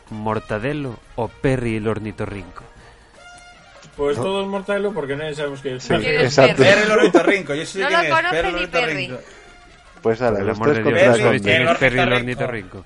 [0.09, 2.63] Mortadelo o Perry el ornitorrinco.
[3.97, 5.83] Pues todo es mortadelo porque nadie sabemos qué es.
[5.83, 6.63] Sí, ¿Quién es exacto.
[6.63, 6.91] Perry?
[6.91, 7.53] Ornitorrinco.
[7.53, 8.09] Yo sé No quién lo es.
[8.13, 8.55] conoce Perry Perry.
[8.63, 9.17] ornitorrinco.
[10.01, 11.67] Pues ahora, Por el los amor tres de Dios, contra Perry, ¿no sabéis quién el
[11.69, 12.77] es Perry ornitorrinco.
[12.79, 12.85] ornitorrinco?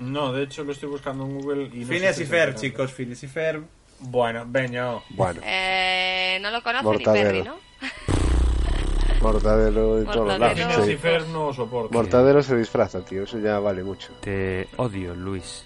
[0.00, 2.92] No, de hecho lo estoy buscando en Google y no sé y si Fer, chicos.
[2.92, 3.60] Phineas y Fer.
[4.00, 5.02] Bueno, veño.
[5.10, 7.32] Bueno, Eh, no lo conoce Mortadelo.
[7.32, 7.56] ni Perry, ¿no?
[9.22, 10.84] Mortadelo en todos los lados.
[10.84, 10.92] Sí.
[10.92, 11.92] y Fer no soporto.
[11.92, 13.24] Mortadelo se disfraza, tío.
[13.24, 14.12] Eso ya vale mucho.
[14.20, 15.64] Te odio, Luis.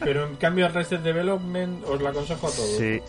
[0.00, 2.76] Pero en cambio Arrested Development os la aconsejo a todos.
[2.76, 3.00] Sí.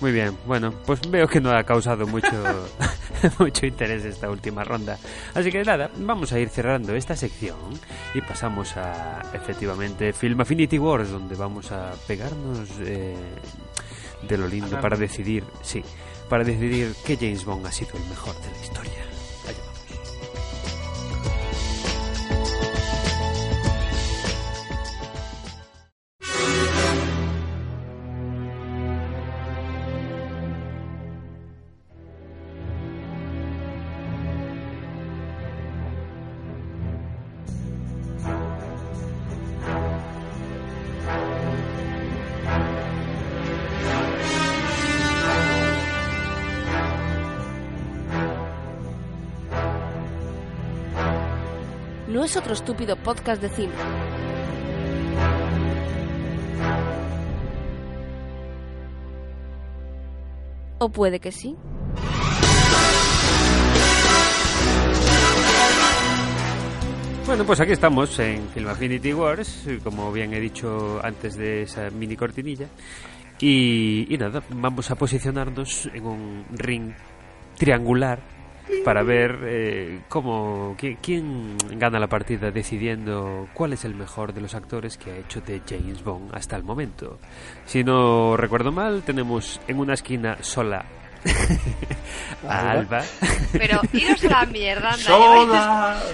[0.00, 2.30] Muy bien, bueno, pues veo que no ha causado mucho,
[3.38, 4.98] mucho interés esta última ronda.
[5.34, 7.58] Así que nada, vamos a ir cerrando esta sección
[8.14, 13.14] y pasamos a, efectivamente, Film Affinity Wars, donde vamos a pegarnos eh,
[14.26, 15.84] de lo lindo para decidir, sí,
[16.30, 19.19] para decidir qué James Bond ha sido el mejor de la historia.
[52.52, 53.72] Estúpido podcast de cine.
[60.78, 61.56] O puede que sí.
[67.26, 71.90] Bueno, pues aquí estamos en Film Affinity Wars, como bien he dicho antes de esa
[71.90, 72.66] mini cortinilla.
[73.40, 76.92] Y nada, vamos a posicionarnos en un ring
[77.56, 78.39] triangular
[78.84, 84.40] para ver eh, cómo qui- quién gana la partida decidiendo cuál es el mejor de
[84.40, 87.18] los actores que ha hecho de James Bond hasta el momento.
[87.66, 90.84] Si no recuerdo mal, tenemos en una esquina sola
[92.48, 93.02] a Alba.
[93.52, 94.98] Pero iros a la mierda, anda.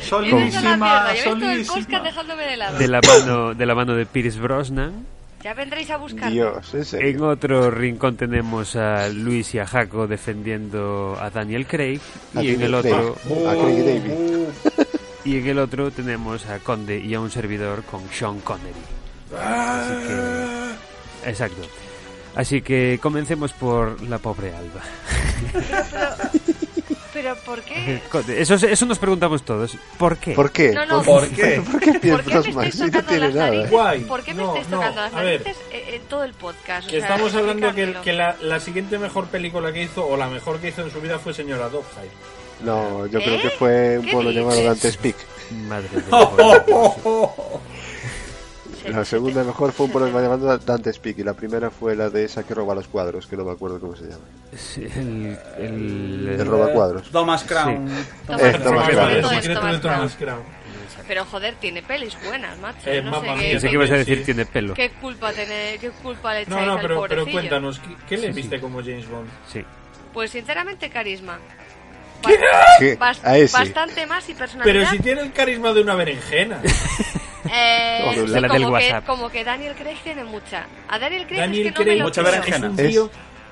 [0.00, 0.28] Sola,
[0.62, 2.78] la mierda, el dejándome de lado.
[2.78, 5.06] de la mano de la mano de Pierce Brosnan.
[5.46, 6.32] Ya vendréis a buscarme.
[6.32, 7.08] Dios, en serio.
[7.08, 12.00] En otro rincón tenemos a Luis y a Jaco defendiendo a Daniel Craig
[12.34, 13.46] A y en el otro Craig.
[13.46, 14.10] A Craig David.
[15.24, 18.74] y en el otro tenemos a Conde y a un servidor con Sean Connery.
[19.38, 21.62] Así que exacto.
[22.34, 24.82] Así que comencemos por la pobre Alba.
[25.52, 26.55] Pero
[27.44, 28.00] ¿por qué?
[28.40, 29.76] Eso, eso nos preguntamos todos.
[29.98, 30.32] ¿Por qué?
[30.34, 30.70] ¿Por qué?
[30.72, 31.02] No, no.
[31.02, 31.60] ¿Por qué?
[31.70, 32.64] ¿Por qué ¿Por Pierce qué me Brosnan?
[32.64, 33.68] estáis Si no tiene las nada.
[33.68, 34.00] Guay.
[34.04, 35.40] ¿Por qué me No, estáis no, tocando las a ver.
[35.42, 36.86] narices eh, eh, todo el podcast?
[36.88, 40.16] O Que sea, estamos hablando que, que la, la siguiente mejor película que hizo, o
[40.16, 42.10] la mejor que hizo en su vida, fue Señora Dogfight.
[42.64, 43.22] No, yo ¿Eh?
[43.24, 45.16] creo que fue un ¿Qué pueblo llamado Dante's Peak.
[45.68, 46.00] Madre Se-
[48.92, 52.08] La se segunda mejor fue un te- llamado Dante's Peak y la primera fue la
[52.10, 54.24] de esa que roba los cuadros, que no me acuerdo cómo se llama.
[54.56, 57.10] Sí, el, el, El roba cuadros.
[57.10, 57.88] Thomas Crown.
[58.26, 58.64] Thomas Eh, Crown.
[58.64, 59.22] Thomas Crown.
[59.54, 60.42] Thomas Thomas Crown.
[61.08, 62.90] Pero joder, tiene pelis buenas, macho.
[62.90, 64.24] Eh, no sé qué, Pensé que ibas a decir Sí.
[64.24, 64.74] tiene pelo.
[64.74, 68.16] qué culpa tiene, qué culpa le echáis No, no, al pero, pero cuéntanos, ¿qué, qué
[68.16, 68.60] le Sí, viste sí.
[68.62, 69.28] como James Bond?
[69.52, 69.64] Sí.
[70.12, 71.38] Pues sinceramente carisma.
[72.78, 72.98] ¿Qué?
[72.98, 73.56] Bas- A ese.
[73.56, 74.80] Bastante más y personalidad.
[74.80, 76.60] Pero si tiene el carisma de una berenjena.
[77.52, 79.06] Eh, Como sí, la del como, que, WhatsApp.
[79.06, 80.66] como que Daniel Craig tiene mucha.
[80.88, 82.72] A Daniel Craig Daniel es que no me lo mucha berenjena.
[82.76, 82.96] es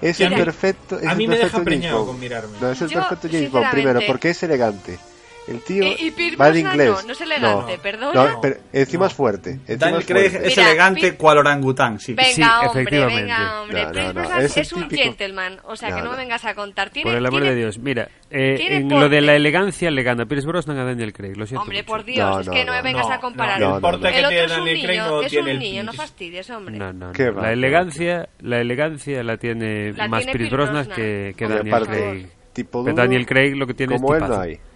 [0.03, 0.99] Es, el perfecto.
[0.99, 2.59] Es a mí el me deja perfecto preñado con mirarme.
[2.61, 3.71] No, es el Yo, perfecto James Bond.
[3.71, 4.99] Primero, porque es elegante.
[5.47, 6.89] El tío Y- y Pierce va de inglés.
[6.89, 8.13] no, no es elegante, perdona.
[8.33, 9.51] No, pero encima es fuerte.
[9.51, 10.49] Encima Daniel es Craig fuerte.
[10.49, 12.15] es Mira, elegante Pi- cual orangután, sí.
[12.15, 13.23] Venga, Sí, hombre, efectivamente.
[13.23, 13.81] venga, hombre.
[13.83, 15.61] No, no, Pierce no, Brosnan es es, un típico- gentleman.
[15.65, 16.13] O sea, No, que no, no.
[16.13, 16.89] me vengas a contar.
[16.91, 20.03] Tiene, Por el amor tiene- de Dios, mira, eh, en lo de la elegancia le
[20.03, 21.87] gana Pierce Brosnan a Daniel Craig, lo siento Hombre, mucho.
[21.89, 22.85] por Dios, No, es no, que no, me no.
[22.85, 23.61] vengas No, a comparar.
[23.61, 25.43] no, No, no, que el otro tiene es un Daniel Craig niño, no es tiene
[25.45, 26.77] un el niño, no fastidies, hombre.
[26.79, 27.43] No, no, no.
[27.43, 32.27] La elegancia, la elegancia la tiene más Pierce Brosnan que, Daniel Craig.
[32.55, 34.74] tipo Daniel Craig lo que tiene como es él no tipazo.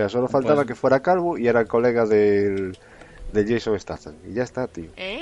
[0.00, 2.76] Sea, solo faltaba Pues- que fuera calvo y era colega del,
[3.32, 4.14] de Jason Statham.
[4.28, 4.90] Y ya está, tío.
[4.96, 5.20] ¿Eh?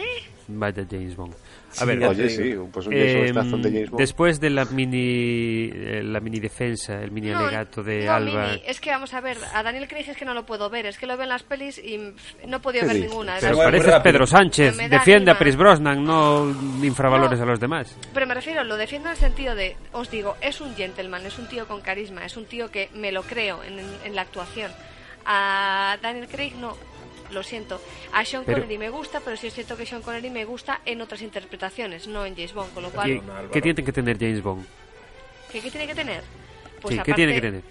[0.48, 1.34] Vaya James Bond.
[1.80, 4.00] A ver, Oye, sí, pues un Jason Statham de James Bond.
[4.00, 8.46] después de la mini eh, la mini defensa, el mini No, alegato de no, Alba.
[8.46, 10.86] Mini, es que vamos a ver, a Daniel Craig es que no lo puedo ver,
[10.86, 11.98] es que lo veo en las pelis y
[12.46, 13.10] no he podido ¿Qué ver dices?
[13.10, 13.36] ninguna.
[13.40, 13.94] Pero pareces.
[14.02, 15.38] Pedro Sánchez, defiende a ánima.
[15.38, 16.50] Pierce Brosnan, no
[16.82, 17.44] infravalores No.
[17.44, 17.96] a los demás.
[18.14, 21.38] Pero me refiero, lo defiendo en el sentido de, os digo, es un gentleman, es
[21.38, 24.70] un tío con carisma, es un tío que me lo creo en, en la actuación.
[25.26, 26.74] A Daniel Craig no,
[27.30, 27.80] lo siento.
[28.12, 30.80] A Sean Pero- Connery me gusta, pero sí es cierto que Sean Connery me gusta
[30.84, 33.20] en otras interpretaciones, no en James Bond, con lo cual, ¿Qué,
[33.52, 34.64] qué tiene que tener James Bond?
[35.52, 36.22] ¿qué, qué tiene que tener?
[36.80, 37.62] Pues sí, ¿qué aparte- tiene que tener?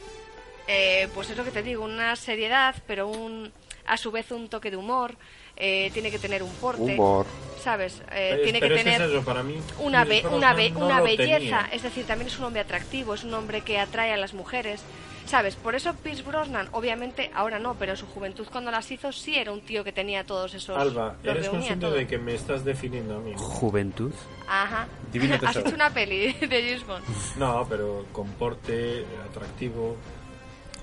[0.68, 3.52] Eh, pues es lo que te digo, una seriedad, pero un
[3.86, 5.16] a su vez un toque de humor.
[5.60, 7.26] eh, tiene que tener un porte, Humor.
[7.64, 8.00] ¿sabes?
[8.12, 10.70] Eh, Eh, tiene pero que tener es eso, para mí, una, be- una, Brosnan be-
[10.70, 11.70] no una belleza, tenía.
[11.72, 14.84] es decir, también es un hombre atractivo, es un hombre que atrae a las mujeres,
[15.28, 15.56] ¿sabes?
[15.56, 19.36] Por eso Pierce Brosnan, obviamente, ahora no, pero en su juventud cuando las hizo sí
[19.36, 20.78] era un tío que tenía todos esos...
[20.78, 21.96] Alba, los eres consciente todo.
[21.96, 23.32] de que me estás definiendo a mí.
[23.34, 23.38] ¿no?
[23.38, 24.12] Juventud.
[24.48, 24.88] Ajá.
[25.12, 25.66] Divino Has tesoro.
[25.68, 27.04] hecho una peli de James Bond.
[27.38, 29.96] No, pero con porte, atractivo.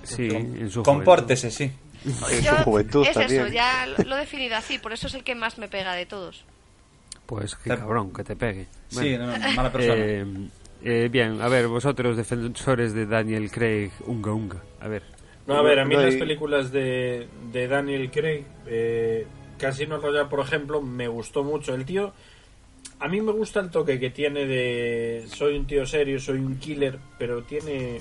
[0.02, 1.72] Sí, en su Compórtese, sí.
[2.04, 3.46] En su juventud es también.
[3.46, 6.04] eso, ya lo he definido así, por eso es el que más me pega de
[6.04, 6.44] todos.
[7.24, 8.66] Pues qué cabrón, que te pegue.
[8.88, 9.94] Sí, Bueno, no, mala persona.
[9.96, 10.26] eh,
[10.82, 14.62] eh, bien, a ver, vosotros defensores de Daniel Craig, unga unga.
[14.80, 15.02] A ver,
[15.46, 19.26] No, a ver, a mí No hay- las películas de, de Daniel Craig, eh,
[19.58, 21.74] Casino Royale, por ejemplo, me gustó mucho.
[21.74, 22.12] El tío,
[22.98, 26.58] a mí me gusta el toque que tiene de soy un tío serio, soy un
[26.58, 28.00] killer, pero tiene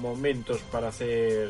[0.00, 1.48] momentos para hacer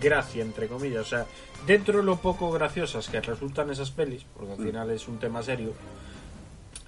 [0.00, 1.02] gracia, entre comillas.
[1.02, 1.26] O sea,
[1.66, 5.42] dentro de lo poco graciosas que resultan esas pelis, porque al final es un tema
[5.42, 5.72] serio,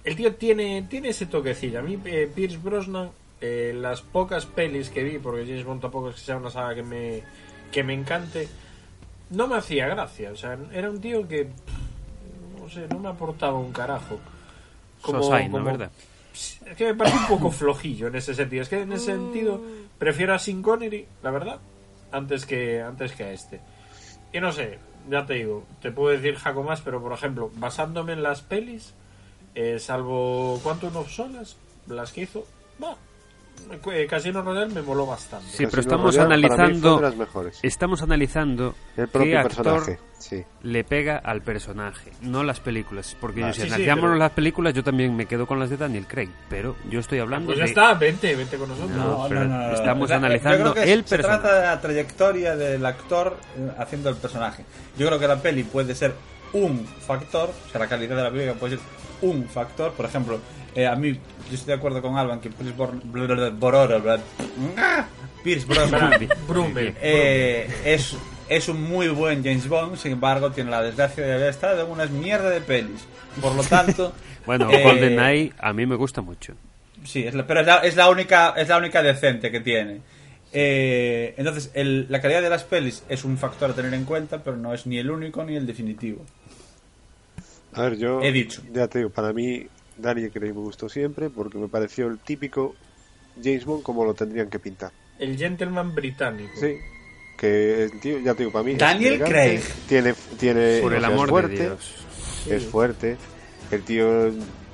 [0.05, 1.78] el tío tiene, tiene ese toquecillo.
[1.78, 6.11] A mí, eh, Pierce Brosnan, eh, las pocas pelis que vi, porque James Bond tampoco
[6.11, 7.22] es que sea una saga que me,
[7.70, 8.48] que me encante,
[9.30, 10.32] no me hacía gracia.
[10.32, 11.48] O sea, era un tío que,
[12.61, 14.18] no sé, no me aportaba un carajo.
[15.05, 15.62] Sosai, ¿no?
[15.62, 15.90] ¿Verdad?
[16.34, 18.62] Es que me parece un poco flojillo en ese sentido.
[18.62, 19.61] Es que en ese sentido
[19.98, 21.61] prefiero a Sin Connery, la verdad,
[22.11, 23.61] antes que, antes que a este.
[24.32, 24.78] Y no sé,
[25.11, 28.94] ya te digo, te puedo decir Jaco más, pero por ejemplo, basándome en las pelis,
[29.55, 32.46] eh, salvo Quantum of Solas, las que hizo,
[32.82, 32.96] va,
[33.92, 35.46] eh, Casino Royale me moló bastante.
[35.48, 37.00] Sí, pero Casino estamos Royale analizando.
[37.00, 37.59] las mejores.
[37.62, 40.42] Estamos analizando El qué propio actor personaje, sí.
[40.62, 43.16] le pega al personaje, no las películas.
[43.20, 45.70] Porque yo, si Sí, sí, analizamos pero- las películas, yo también me quedo con las
[45.70, 46.30] de Daniel Craig.
[46.48, 47.70] Pero yo estoy hablando Pues ya de.
[47.70, 48.96] está, vente, vente con nosotros.
[48.96, 49.42] No, pero
[49.74, 51.42] estamos O sea, analizando yo creo que el se personaje.
[51.42, 54.64] trata de la trayectoria del actor eh, haciendo el personaje.
[54.98, 56.14] Yo creo que la peli puede ser
[56.55, 58.84] un factor, o sea, la calidad de la película puede ser
[59.23, 59.93] un factor.
[59.93, 60.39] Por ejemplo,
[60.75, 64.20] eh, a mí, yo estoy de acuerdo con Alban que Pierce Brosnan-.
[65.43, 66.95] Pierce Brosnan Brummel.
[67.01, 68.16] eh, es,
[68.49, 71.91] es un muy buen James Bond, sin embargo, tiene la desgracia de haber estado en
[71.91, 73.05] unas mierda de pelis.
[73.41, 74.12] Por lo tanto,
[74.47, 76.55] Bueno, eh, GoldenEye a mí me gusta mucho.
[77.05, 80.01] Sí, es la- pero es la, es la única es la única decente que tiene.
[80.53, 84.43] Eh, entonces, el- la calidad de las pelis es un factor a tener en cuenta,
[84.45, 86.25] pero no es ni el único ni el definitivo.
[87.75, 88.20] A ver, yo.
[88.20, 88.62] He dicho.
[88.73, 89.66] Ya te digo, para mí,
[89.97, 92.75] Daniel Craig me gustó siempre porque me pareció el típico
[93.43, 94.93] James Bond como lo tendrían que pintar.
[95.18, 96.53] El gentleman británico.
[96.59, 96.77] Sí.
[97.39, 98.75] Que el tío, ya te digo, para mí.
[98.75, 99.61] Daniel elegante, Craig.
[99.89, 101.95] Tiene, tiene, Por o el sea, amor es fuerte, de Dios.
[102.49, 103.16] Es fuerte.
[103.70, 104.33] El tío.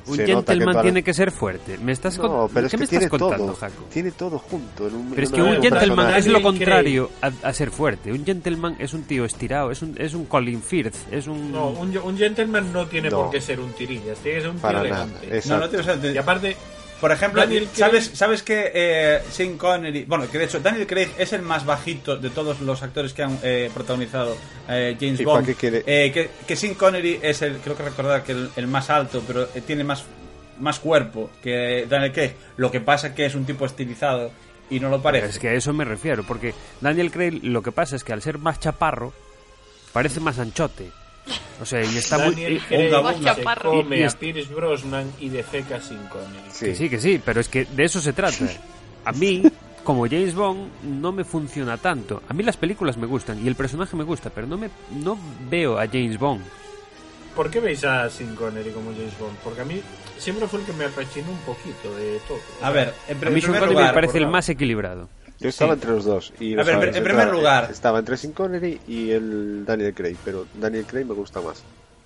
[0.09, 1.79] Un se nota que gentleman tiene que ser fuerte.
[1.79, 3.55] ¿Me estás con- No, pero es ¿Qué que me tiene estás contando, todo.
[3.57, 3.85] Jaco?
[3.93, 4.89] Tiene todo junto.
[4.89, 6.19] en un- Pero es que un en gentleman personaje.
[6.21, 8.13] es lo contrario a, a ser fuerte.
[8.13, 11.53] Un gentleman es un tío estirado, es un, es un Colin Firth, es un...
[11.53, 13.23] No, un, un gentleman no tiene No.
[13.23, 14.81] por qué ser un tirillas, tiene que ser un tío nada.
[14.81, 15.27] elegante.
[15.37, 15.67] Exacto.
[15.67, 16.13] No, no sentido.
[16.15, 16.57] Y aparte,
[17.01, 20.05] Por ejemplo, Daniel Craig- ¿sabes, ¿sabes que eh, Sean Connery...
[20.05, 23.23] Bueno, que de hecho Daniel Craig es el más bajito de todos los actores que
[23.23, 24.37] han eh, protagonizado
[24.69, 25.49] eh, James ¿Y Bond.
[25.63, 29.23] Eh, que, que Sean Connery es el, creo que recordar que el, el más alto,
[29.27, 30.05] pero eh, tiene más,
[30.59, 32.33] más cuerpo que Daniel Craig.
[32.57, 34.33] Lo que pasa que es un tipo estilizado
[34.69, 35.29] y no lo parece.
[35.29, 38.23] Es que a eso me refiero, porque Daniel Craig lo que pasa es que al
[38.23, 39.13] ser más chaparro,
[39.93, 40.91] parece más anchote.
[41.61, 42.31] O sea, y está muy...
[42.35, 43.35] Daniel unga.
[43.35, 46.51] se come Y- y a Pierce Brosnan y defeca sin Connery.
[46.53, 46.65] Sí.
[46.67, 48.47] Que sí, que sí, pero es que de eso se trata.
[49.05, 49.43] A mí,
[49.85, 52.23] como James Bond, no me funciona tanto.
[52.29, 55.19] A mí las películas me gustan y el personaje me gusta, pero no me no
[55.51, 56.45] veo a James Bond.
[57.35, 59.37] ¿Por qué veis a Sin Connery como James Bond?
[59.45, 59.81] Porque a mí
[60.19, 62.39] siempre fue el que me rechinó un poquito de todo.
[62.63, 63.87] A ver, en, pr- A mí primer lugar...
[63.89, 65.09] me parece el más equilibrado.
[65.41, 65.75] Yo estaba Sí.
[65.81, 66.33] entre los dos.
[66.41, 70.17] Y A ver, en primer estaba- lugar- Estaba entre Sin Connery y el Daniel Craig,
[70.25, 71.63] pero Daniel Craig me gusta más.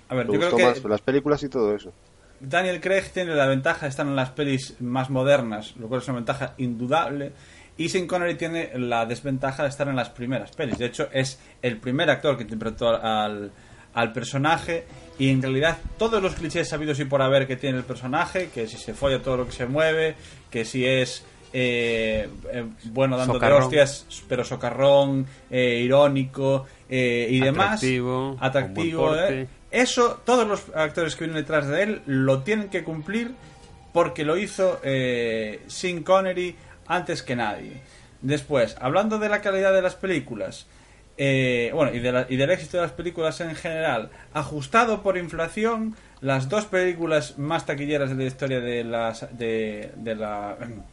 [0.09, 1.91] A ver, Me yo creo gustó que más por las películas y todo eso.
[2.39, 6.07] Daniel Craig tiene la ventaja de estar en las pelis más modernas, lo cual es
[6.09, 7.31] una ventaja indudable.
[7.77, 10.77] Y Sean Connery tiene la desventaja de estar en las primeras pelis.
[10.77, 13.51] De hecho, es el primer actor que interpretó al,
[13.95, 14.83] al personaje.
[15.17, 18.67] Y en realidad, todos los clichés sabidos y por haber que tiene el personaje, que
[18.67, 20.15] si se folla todo lo que se mueve,
[20.51, 21.23] que si es
[21.53, 23.63] eh, eh, bueno dando de Socarrón.
[23.63, 27.79] hostias, pero socarrón, eh, irónico eh, y demás.
[28.39, 29.47] Atractivo, eh.
[29.71, 33.31] Eso, todos los actores que vienen detrás de él lo tienen que cumplir
[33.91, 36.55] porque lo hizo eh, Sean Connery
[36.87, 37.81] antes que nadie.
[38.21, 40.67] Después, hablando de la calidad de las películas,
[41.17, 45.17] eh, bueno, y, de la- y del éxito de las películas en general, ajustado por
[45.17, 50.55] inflación, las dos películas más taquilleras de la historia de, las, de, de la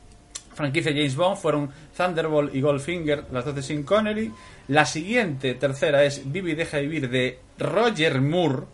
[0.60, 4.30] franquicia James Bond fueron Thunderbolt y Goldfinger, las dos de Sean Connery.
[4.68, 8.64] La siguiente, tercera, es Vive y deja vivir de Roger Moore.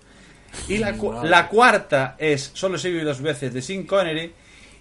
[0.68, 4.32] Y la, cu- la cuarta es Solo se vive dos veces de Sean Connery.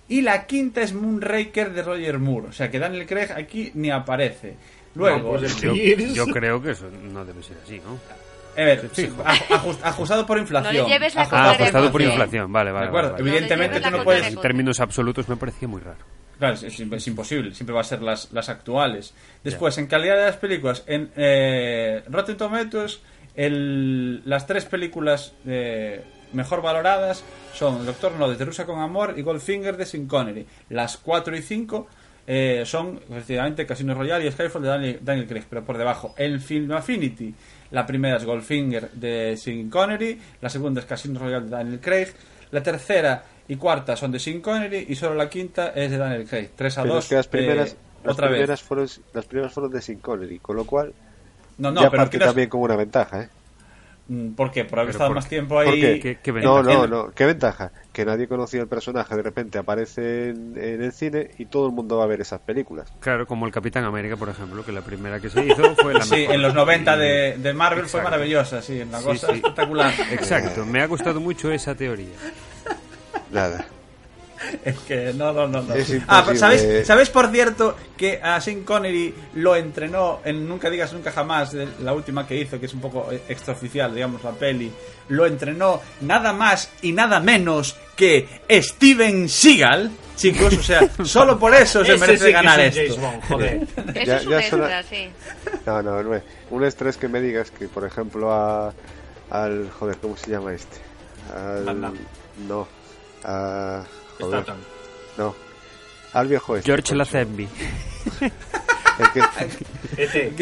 [0.07, 2.47] Y la quinta es Moonraker de Roger Moore.
[2.49, 4.55] O sea que Daniel Craig aquí ni aparece.
[4.93, 5.59] Luego, No, pues
[6.13, 7.99] Yo, creo que eso no debe ser así, ¿no?
[8.57, 10.73] a ver, ajust- ajustado por inflación.
[10.73, 12.85] No le lleves la Ah, ajustado por inflación, vale, vale.
[12.85, 13.35] De acuerdo, vale, vale.
[13.37, 14.27] evidentemente No tú no puedes...
[14.27, 15.97] En términos absolutos me parecía muy raro.
[16.37, 19.13] Claro, es, es- es imposible, siempre va a ser las, las actuales.
[19.43, 22.99] Después, en calidad de las películas, en eh, Rotten Tomatoes,
[23.35, 26.01] el- las tres películas eh,
[26.33, 27.23] mejor valoradas
[27.53, 30.45] son Doctor No de Rusa con Amor y Goldfinger de Sin Connery.
[30.69, 31.87] Las 4 y 5
[32.27, 36.15] eh, son, efectivamente, Casino Royale y Skyfall de Daniel, Daniel Craig, pero por debajo.
[36.17, 37.33] En Film Affinity,
[37.71, 42.07] la primera es Goldfinger de Sin Connery, la segunda es Casino Royale de Daniel Craig,
[42.51, 46.27] la tercera y cuarta son de Sin Connery y solo la quinta es de Daniel
[46.27, 46.49] Craig.
[46.55, 47.03] 3 a Pero 2.
[47.03, 48.67] es que las primeras, eh, las otra primeras vez.
[48.67, 50.93] fueron las primeras fueron de Sin Connery, con lo cual
[51.57, 53.29] No, no, ya pero parte también como una ventaja, ¿eh?
[54.07, 54.65] Mm, ¿Por qué?
[54.65, 55.81] Por haber estado ¿por más tiempo ¿Por ahí.
[55.81, 55.99] qué?
[55.99, 56.77] ¿Qué- qué No, ventaja?
[56.77, 57.11] no, no.
[57.11, 57.71] ¿Qué ventaja?
[57.91, 61.71] Que nadie conocía el personaje, de repente aparece en, en el cine y todo el
[61.73, 62.91] mundo va a ver esas películas.
[62.99, 66.01] Claro, como el Capitán América, por ejemplo, que la primera que se hizo fue la
[66.03, 66.35] Sí, mejor.
[66.35, 68.09] en los 90 de, de Marvel fue Exacto.
[68.11, 69.33] maravillosa, sí, una Sí, cosa sí.
[69.37, 69.93] espectacular.
[70.11, 72.13] Exacto, me ha gustado mucho esa teoría.
[73.35, 73.65] Nada.
[74.65, 75.61] Es que no, no, no.
[75.61, 75.73] no.
[75.73, 76.37] Es ah, pero imposible.
[76.39, 81.53] ¿sabes, ¿sabes, por cierto, que a Sean Connery lo entrenó en Nunca Digas Nunca Jamás,
[81.53, 84.71] la última que hizo, que es un poco eh, extraoficial, digamos, la peli?
[85.09, 89.89] Lo entrenó nada más y nada menos que Steven Seagal.
[90.17, 92.95] Chicos, o sea, solo por eso se merece sí ganar es esto.
[93.01, 93.67] James Bond, joder.
[93.95, 95.09] Eso Ya- es un ya extra, suena- sí.
[95.65, 96.23] No, no, no es.
[96.51, 98.73] Un estrés que me digas que, por ejemplo, a,
[99.29, 99.69] al.
[99.71, 100.77] Joder, ¿cómo se llama este?
[101.35, 101.81] Al.
[102.47, 102.67] No.
[103.25, 103.83] A.
[104.19, 104.43] Joder.
[104.43, 104.57] Statham.
[105.17, 105.35] No.
[106.13, 106.67] Al viejo este.
[106.71, 106.95] George.
[106.95, 107.47] Lazenby.
[108.97, 109.21] El que,
[109.97, 110.27] Este.
[110.29, 110.35] El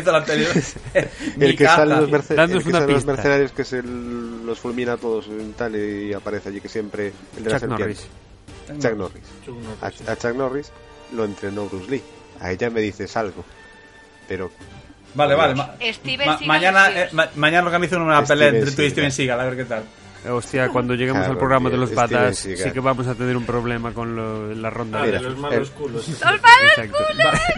[1.56, 5.26] que sale los, merce- el que sale los mercenarios que se los fulmina a todos
[5.28, 7.64] y tal y aparece allí que siempre el de Chuck.
[7.64, 8.08] Norris.
[8.80, 9.24] Chuck Norris.
[9.44, 10.08] Chuck Norris.
[10.08, 10.72] A, a Chuck Norris
[11.16, 12.04] lo entrenó Bruce Lee.
[12.42, 13.44] A ella me dices algo.
[14.28, 14.52] Pero
[15.16, 15.56] Vale, vale.
[15.56, 18.82] ma- Steven ma- Seagal mañana, es eh, ma- mañana organizan una Steven pelea entre tú
[18.84, 18.90] y.
[18.92, 19.84] Steven Seagal, a ver qué tal.
[20.30, 23.46] Hostia, cuando lleguemos Claro, al programa de los patas, sí que vamos a tener un
[23.46, 26.08] problema con lo- la ronda Ah, de de los malos el- culos.
[26.10, 26.48] Exacto.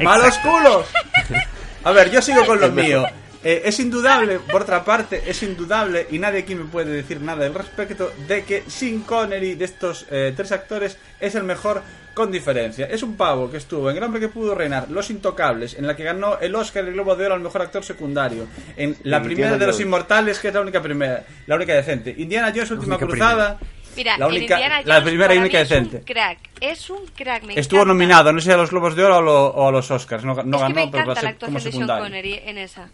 [0.03, 0.86] ¡Malos culos!
[1.84, 2.89] A ver, yo sigo con lo El mejor.
[3.01, 3.07] mío.
[3.43, 7.45] Eh, es indudable, por otra parte, es indudable, y nadie aquí me puede decir nada
[7.45, 11.84] al respecto, de que Sean Connery, de estos eh, tres actores, es el mejor
[12.16, 12.88] con diferencia.
[12.88, 15.95] Es un pavo que estuvo en El hombre que pudo reinar, Los Intocables, en la
[15.95, 18.47] que ganó el Oscar y el Globo de Oro al mejor actor secundario,
[18.78, 19.86] en la Indiana primera de Los Jones.
[19.86, 22.16] Inmortales, que es la única primera, la única decente.
[22.18, 23.59] Indiana Jones, Última única Cruzada,
[23.95, 25.97] Mira, la única, la primera y única mí es decente.
[25.97, 26.38] un crack.
[26.59, 27.93] Es un crack, me Estuvo encanta.
[27.93, 30.24] nominado, no sé si a los Globos de Oro o, lo- o a los Oscars,
[30.26, 32.03] no, no es que ganó, me pero encanta la como actuación de Sean secundario.
[32.03, 32.89] Connery en esa.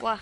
[0.00, 0.18] Guau.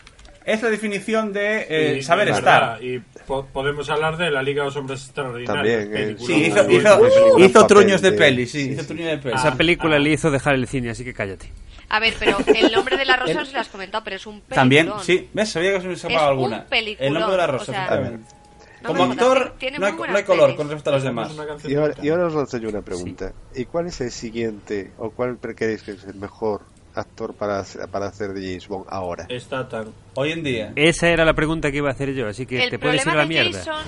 [0.49, 2.79] Es la definición de eh, Y- saber y estar.
[2.79, 5.55] verdad, Y po- podemos hablar de la Liga de los Hombres Extraordinarios.
[5.55, 8.87] También, eh, Sí, hizo, hizo, muy buen hizo truños de peli, sí, sí, hizo sí.
[8.89, 9.35] truños de peli.
[9.35, 9.99] Esa Ah, película ah.
[9.99, 11.53] le hizo dejar el cine, así que cállate.
[11.91, 14.27] A ver, pero El nombre de la rosa no se lo has comentado, pero es
[14.27, 14.55] un peliculón.
[14.57, 15.49] También, sí, ¿ves?
[15.51, 16.67] Sabía que se me escapaba Es alguna.
[16.71, 18.35] un El nombre de la o rosa, sea, efectivamente.
[18.81, 20.57] No Como actor, no hay, no hay color pelis.
[20.57, 21.37] con respecto a los demás.
[21.67, 23.33] Y ahora, y ahora os lanzo yo una pregunta.
[23.55, 26.63] ¿Y cuál es el siguiente, o cuál creéis que es el mejor
[26.99, 29.27] actor para, hacer- para hacer de James Bond ahora?
[29.39, 29.87] Statham.
[30.15, 30.73] Hoy en día.
[30.77, 33.13] Esa era la pregunta que iba a hacer yo, así que El te puedes ir
[33.13, 33.59] a la mierda.
[33.59, 33.85] Jason...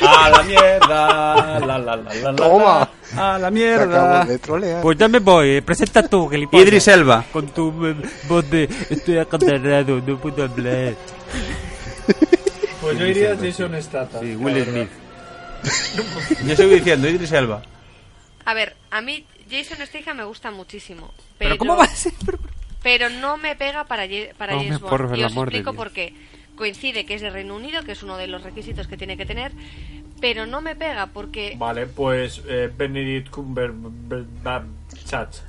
[0.08, 1.58] A la mierda.
[1.60, 2.88] La, la, la, la, la, Toma.
[3.16, 4.22] A la mierda.
[4.22, 4.76] acabo de.
[4.82, 6.66] Pues ya me voy, eh, presenta tú, gilipollas.
[6.66, 7.24] Idris Elba.
[7.32, 7.94] Con tu eh,
[8.28, 10.94] voz de estoy acatarrado, no puedo hablar.
[12.80, 14.20] Pues yo iría a Jason Statham.
[14.22, 14.64] Sí, la Will.
[14.64, 14.88] Smith.
[16.46, 17.62] Yo sigo diciendo, Idris Elba.
[18.44, 19.24] A ver, a mí
[19.62, 21.12] Jason Statham me gusta muchísimo.
[21.38, 22.12] Pero, Pero ¿cómo va a ser?
[22.82, 24.90] Pero no me pega para, Ye- para Hombre, James Bond.
[24.90, 26.12] por y os explico por qué.
[26.56, 29.26] Coincide que es de Reino Unido, que es uno de los requisitos que tiene que
[29.26, 29.52] tener,
[30.20, 31.54] pero no me pega porque...
[31.58, 34.62] Vale, pues eh, Benedict Cumberbatch.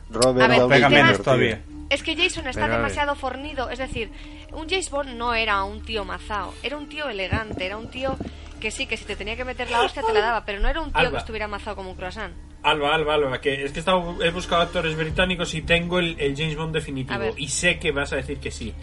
[0.10, 1.62] Robert A ver, Downey Jr., todavía.
[1.90, 3.70] Es que Jason está Pero, demasiado fornido.
[3.70, 4.12] Es decir,
[4.54, 6.54] un James Bond no era un tío mazao.
[6.64, 7.66] Era un tío elegante.
[7.66, 8.18] Era un tío
[8.60, 10.46] que sí, que si te tenía que meter la hostia te la daba.
[10.46, 11.12] Pero no era un tío Alba.
[11.12, 12.34] que estuviera mazao como un croissant.
[12.64, 16.20] Alba, Alba, Alba, que es que he, estado- he buscado actores británicos y tengo el,
[16.20, 17.22] el James Bond definitivo.
[17.38, 18.74] Y sé que vas a decir que sí.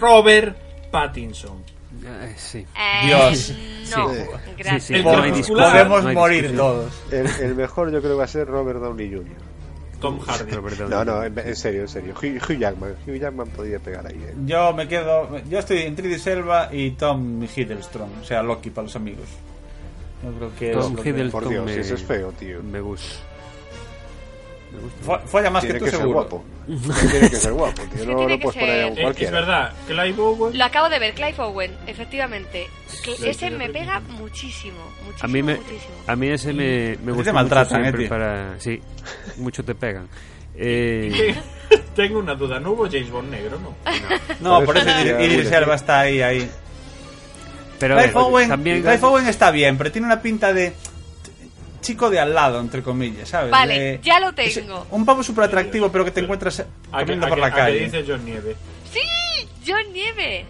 [0.00, 0.58] Robert
[0.90, 1.62] Pattinson.
[2.04, 2.58] Eh, sí.
[2.76, 3.54] Eh, Dios.
[3.96, 4.20] No, Sí.
[4.58, 4.82] gracias.
[4.84, 5.02] Sí, sí,
[5.52, 6.92] no Podemos no morir todos.
[7.12, 9.36] El, el mejor yo creo que va a ser Robert Downey Jr.
[10.00, 10.52] Tom Hardy.
[10.52, 10.96] Robert Downey.
[10.96, 12.14] No, no, en, en serio, en serio.
[12.14, 12.94] Hugh, Hugh Jackman.
[13.06, 14.14] Hugh Jackman podría pegar ahí.
[14.16, 14.34] eh.
[14.46, 15.38] Yo me quedo.
[15.48, 18.08] Yo estoy entre Idris Elba y Tom Hiddleston.
[18.22, 19.26] O sea, Loki para los amigos.
[20.22, 22.62] Yo creo que es Tom que- Hiddleston Por Dios, me, ese es feo, tío.
[22.62, 23.14] Me gusta.
[24.72, 25.04] Me gusta.
[25.04, 26.18] Fo- Folla más Tiene que tú, que ser seguro.
[26.20, 26.44] guapo.
[27.10, 27.90] Tiene que ser guapo, tío.
[27.90, 30.58] que No, tiene no que puedes poner a un ser- es verdad, Clive Owen.
[30.58, 32.66] Lo acabo de ver, Clive Owen, efectivamente.
[33.04, 35.94] Que Sí, ese me pega muchísimo, muchísimo, A mí me, muchísimo.
[36.06, 38.60] a mí ese me, me te gusta maltratan, mucho eh, para...
[38.60, 38.80] Sí,
[39.38, 40.08] mucho te pegan.
[40.60, 41.36] Eh,
[41.94, 43.76] Tengo una duda, ¿no hubo James Bond negro, no?
[44.40, 44.90] No, por Por eso
[45.22, 46.50] Idris, Elba está ahí, ahí.
[47.78, 48.82] pero Clive ver, Owen, también...
[48.82, 50.74] Clive Owen está bien, pero tiene una pinta de
[51.80, 53.50] chico de al lado, entre comillas, ¿sabes?
[53.50, 54.86] Vale, De- ya lo tengo.
[54.90, 56.60] un pavo súper atractivo, pero que te encuentras
[56.92, 57.80] a por la calle.
[57.80, 58.56] dice John Nieve.
[58.92, 59.00] ¡Sí!
[59.66, 60.46] John Nieve.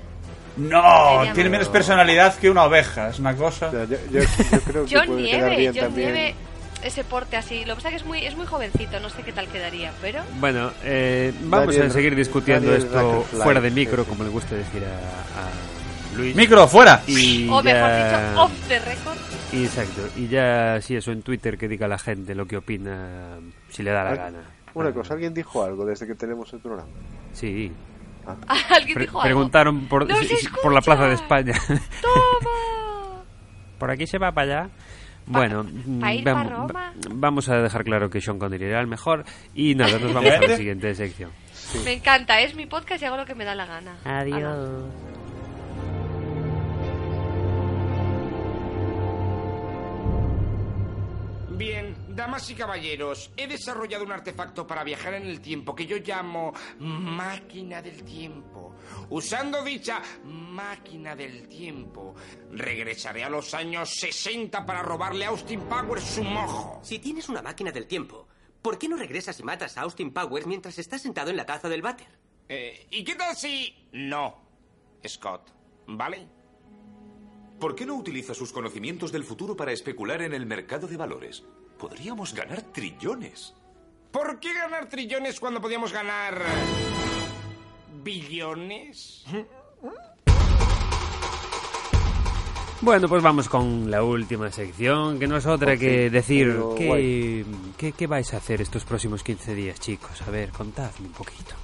[0.57, 3.69] No, tiene menos personalidad que una oveja, es una cosa.
[3.69, 6.13] O sea, yo, yo- yo creo que John Nieve, bien John también.
[6.13, 6.35] Nieve,
[6.83, 7.65] ese porte así.
[7.65, 9.93] Lo que pasa es que es muy, es muy jovencito, no sé qué tal quedaría,
[10.03, 10.21] pero...
[10.41, 14.09] Bueno, eh, vamos Daniel- a seguir discutiendo Daniel esto fuera de micro, sí.
[14.09, 16.35] como le gusta decir a, a Luis.
[16.35, 17.03] Micro, fuera.
[17.07, 19.17] Y O mejor dicho, off the record.
[19.53, 20.03] Exacto.
[20.17, 23.39] Y ya, si eso en Twitter, que diga la gente lo que opina,
[23.69, 24.39] si le da la Ah, gana.
[24.75, 26.89] Una Ah, cosa, ¿alguien dijo algo desde que tenemos el programa?
[27.33, 27.73] Sí.
[28.71, 29.23] Alguien Pre- dijo algo.
[29.23, 30.81] preguntaron por, ¡Nos si- por la!
[30.83, 31.55] Plaza de España.
[32.03, 33.23] ¡Toma!
[33.79, 34.71] ¿Por aquí se va para allá?
[35.27, 35.65] Bueno,
[36.01, 36.67] pa ir mm, pa vam- Roma.
[36.75, 39.25] va- vamos a dejar claro que Sean Connery era el mejor
[39.55, 41.31] y nada, nos vamos a la siguiente sección.
[41.85, 43.99] Me encanta, es mi podcast y hago lo que me da la gana.
[44.05, 44.85] Adiós.
[51.59, 55.97] Bien, Damas y caballeros, he desarrollado un artefacto para viajar en el tiempo que yo
[55.97, 58.77] llamo máquina del tiempo.
[59.11, 62.15] Usando dicha máquina del tiempo,
[62.53, 66.79] regresaré a los años 60 para robarle a Austin Powers su mojo.
[66.85, 68.29] Si tienes una máquina del tiempo,
[68.63, 71.69] ¿por qué no regresas y matas a Austin Powers mientras estás sentado en la taza
[71.69, 72.07] del váter?
[72.49, 74.43] Eh, ¿Y qué tal si no,
[75.05, 75.51] Scott?
[75.89, 76.38] ¿Vale?
[77.59, 81.43] ¿Por qué no utiliza sus conocimientos del futuro para especular en el mercado de valores?
[81.77, 83.53] Podríamos ganar trillones.
[84.13, 86.41] ¿Por qué ganar trillones cuando podíamos ganar
[88.05, 89.25] billones?
[92.81, 98.07] Bueno, pues vamos con la última sección, que no es otra que decir qué, qué
[98.07, 100.23] vais a hacer estos próximos 15 días, chicos.
[100.23, 101.57] A ver, contadme un poquito.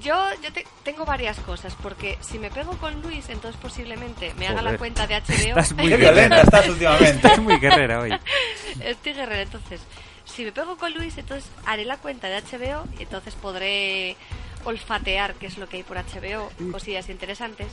[0.00, 4.48] Yo, yo te- tengo varias cosas, porque si me pego con Luis, entonces posiblemente me
[4.48, 5.48] haga la cuenta de HBO.
[5.58, 7.10] Estás muy violenta estás últimamente.
[7.10, 8.18] Estás muy guerrera hoy.
[8.80, 9.80] Estoy guerrera, entonces.
[10.24, 14.16] Si me pego con Luis, entonces haré la cuenta de HBO y entonces podré
[14.64, 17.66] olfatear qué es lo que hay por HBO, cosillas interesantes.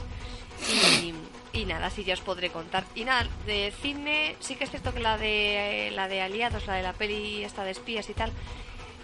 [0.70, 1.13] Y,
[1.53, 2.84] y nada, así ya os podré contar.
[2.95, 6.74] Y nada, de cine, sí que es cierto que la de la de Aliados, la
[6.74, 8.32] de la peli esta de espías y tal,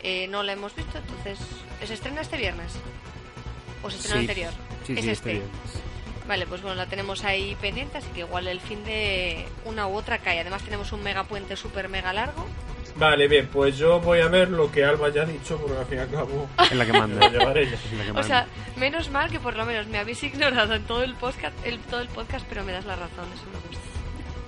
[0.07, 1.39] eh, no la hemos visto, entonces.
[1.85, 2.73] ¿Se estrena este viernes?
[3.83, 4.21] ¿O se estrena Sí.
[4.21, 4.53] anterior?
[4.85, 5.31] Sí, es sí, este.
[5.37, 5.49] este.
[6.27, 9.95] Vale, pues bueno, la tenemos ahí pendiente, así que igual el fin de una u
[9.95, 10.39] otra cae.
[10.39, 12.45] Además tenemos un mega puente súper mega largo.
[12.97, 15.85] Vale, bien, pues yo voy a ver lo que Alba ya ha dicho, porque al
[15.85, 16.47] fin y al cabo.
[16.63, 17.27] Es la que manda.
[17.27, 17.45] ella.
[17.45, 17.53] La
[18.05, 18.47] que O sea,
[18.77, 21.99] menos mal que por lo menos me habéis ignorado en todo el podcast, el, todo
[22.01, 23.83] el podcast, pero me das la razón, eso me gusta.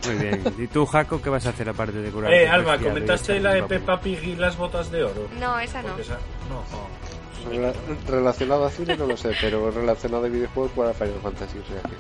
[0.06, 0.44] Muy bien.
[0.58, 2.32] ¿Y tú, Jaco, qué vas a hacer aparte de curar?
[2.34, 5.28] Eh, Alba, ¿comentaste la de Peppa Pig y las botas de oro?
[5.40, 5.98] No, esa no.
[5.98, 6.20] Esa-
[6.50, 7.08] No, no.
[7.52, 7.74] Rela-
[8.08, 11.82] relacionado a cine no lo sé, pero relacionado a videojuegos para Final Fantasy, o sea
[11.82, 11.96] que...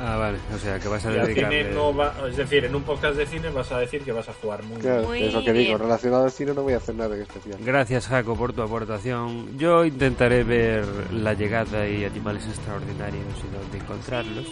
[0.00, 0.38] Ah, vale.
[0.52, 1.70] O sea, que vas a cine dedicarle...
[1.72, 4.32] no va, es decir, en un podcast de cine vas a decir que vas a
[4.32, 6.96] jugar muy Claro, Muy es lo que digo, relacionado al cine no voy a hacer
[6.96, 7.58] nada en especial.
[7.60, 9.56] Gracias, Jaco, por tu aportación.
[9.58, 14.46] Yo intentaré ver La Llegada y Animales Extraordinarios y dónde encontrarlos.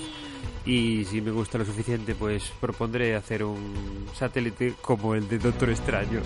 [0.66, 5.70] Y si me gusta lo suficiente, pues propondré hacer un satélite como el de Doctor
[5.70, 6.20] Extraño.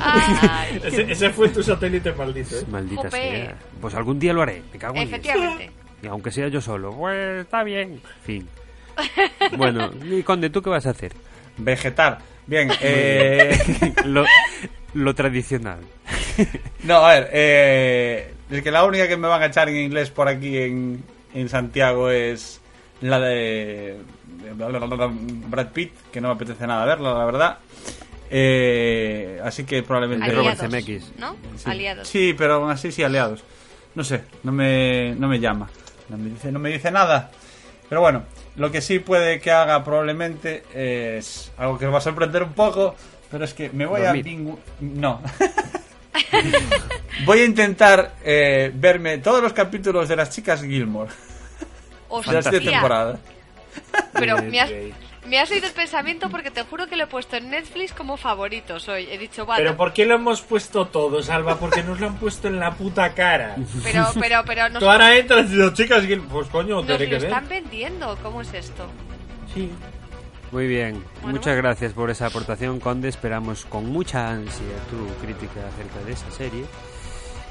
[0.00, 2.64] Ay, Ese, ese fue tu satélite maldito, ¿eh?
[2.70, 3.10] Maldita Jope.
[3.10, 3.58] sea.
[3.80, 5.70] Pues algún día lo haré, me cago en efectivamente.
[6.02, 8.00] Y aunque sea yo solo, pues está bien.
[8.22, 8.48] Fin.
[9.56, 11.12] Bueno, y Conde, ¿tú qué vas a hacer?
[11.58, 12.18] Vegetar.
[12.46, 13.58] Bien, eh...
[14.06, 14.24] lo,
[14.94, 15.80] lo tradicional.
[16.84, 20.10] No, a ver, eh, es que la única que me van a echar en inglés
[20.10, 21.02] por aquí en,
[21.34, 22.61] en Santiago es
[23.02, 23.98] la de
[25.48, 27.58] Brad Pitt, que no me apetece nada verla, la verdad.
[28.30, 30.46] Eh, así que probablemente Aliados.
[31.18, 31.36] ¿no?
[31.56, 31.70] Sí.
[31.70, 32.08] Aliados.
[32.08, 33.44] Sí, pero aún así sí, aliados.
[33.94, 35.68] No sé, no me, no me llama.
[36.08, 37.30] No me, dice, no me dice nada.
[37.88, 38.22] Pero bueno,
[38.56, 42.54] lo que sí puede que haga probablemente es algo que os va a sorprender un
[42.54, 42.94] poco,
[43.30, 44.24] pero es que me voy Dormir.
[44.26, 44.30] a...
[44.30, 45.20] pingu- No.
[47.26, 51.10] voy a intentar eh, verme todos los capítulos de las chicas Gilmore
[52.20, 53.18] de Hostia, temporada.
[54.12, 54.70] pero me has,
[55.26, 58.16] me has oído el pensamiento porque te juro que lo he puesto en Netflix como
[58.16, 59.08] favoritos hoy.
[59.10, 61.58] He dicho, vale, Pero ¿por qué lo hemos puesto todos, Alba?
[61.58, 63.56] Porque nos lo han puesto en la puta cara.
[63.82, 66.22] pero, pero, pero nos, Tú ahora entras y dices, chicas, Gil-".
[66.28, 67.24] pues coño, nos tendré lo que ver.
[67.24, 68.18] están vendiendo.
[68.22, 68.86] ¿Cómo es esto?
[69.54, 69.70] Sí.
[70.50, 71.38] Muy bien, Bueno.
[71.38, 73.08] muchas gracias por esa aportación, Conde.
[73.08, 76.64] Esperamos con mucha ansia tu crítica acerca de esa serie.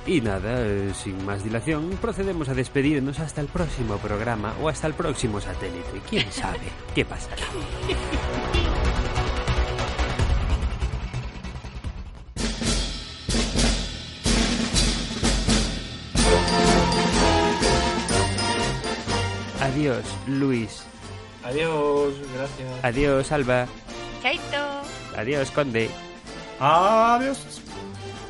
[0.06, 4.88] Y nada, eh, sin más dilación, procedemos a despedirnos hasta el próximo programa o hasta
[4.88, 6.02] el próximo satélite.
[6.10, 6.60] ¿Quién sabe
[6.96, 7.46] qué pasará?
[19.62, 20.84] Adiós, Luis.
[21.44, 22.84] Adiós, gracias.
[22.84, 23.68] Adiós, Alba.
[24.22, 24.82] Chaito.
[25.16, 25.90] Adiós, Conde.
[26.60, 27.61] Adiós.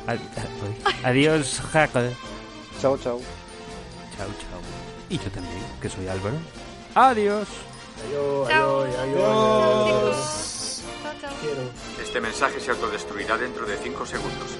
[0.06, 0.20] Ad-.
[1.04, 2.00] Adiós, Jaco.
[2.80, 3.20] Chao, chao.
[4.16, 4.60] Chao, chao.
[5.08, 6.36] Y yo también, que soy Álvaro.
[6.94, 7.48] Adiós.
[8.08, 8.80] Adiós, Chao.
[8.82, 10.82] adiós, adiós.
[11.20, 12.02] Chao.
[12.02, 14.50] Este mensaje se autodestruirá dentro de 5 segundos.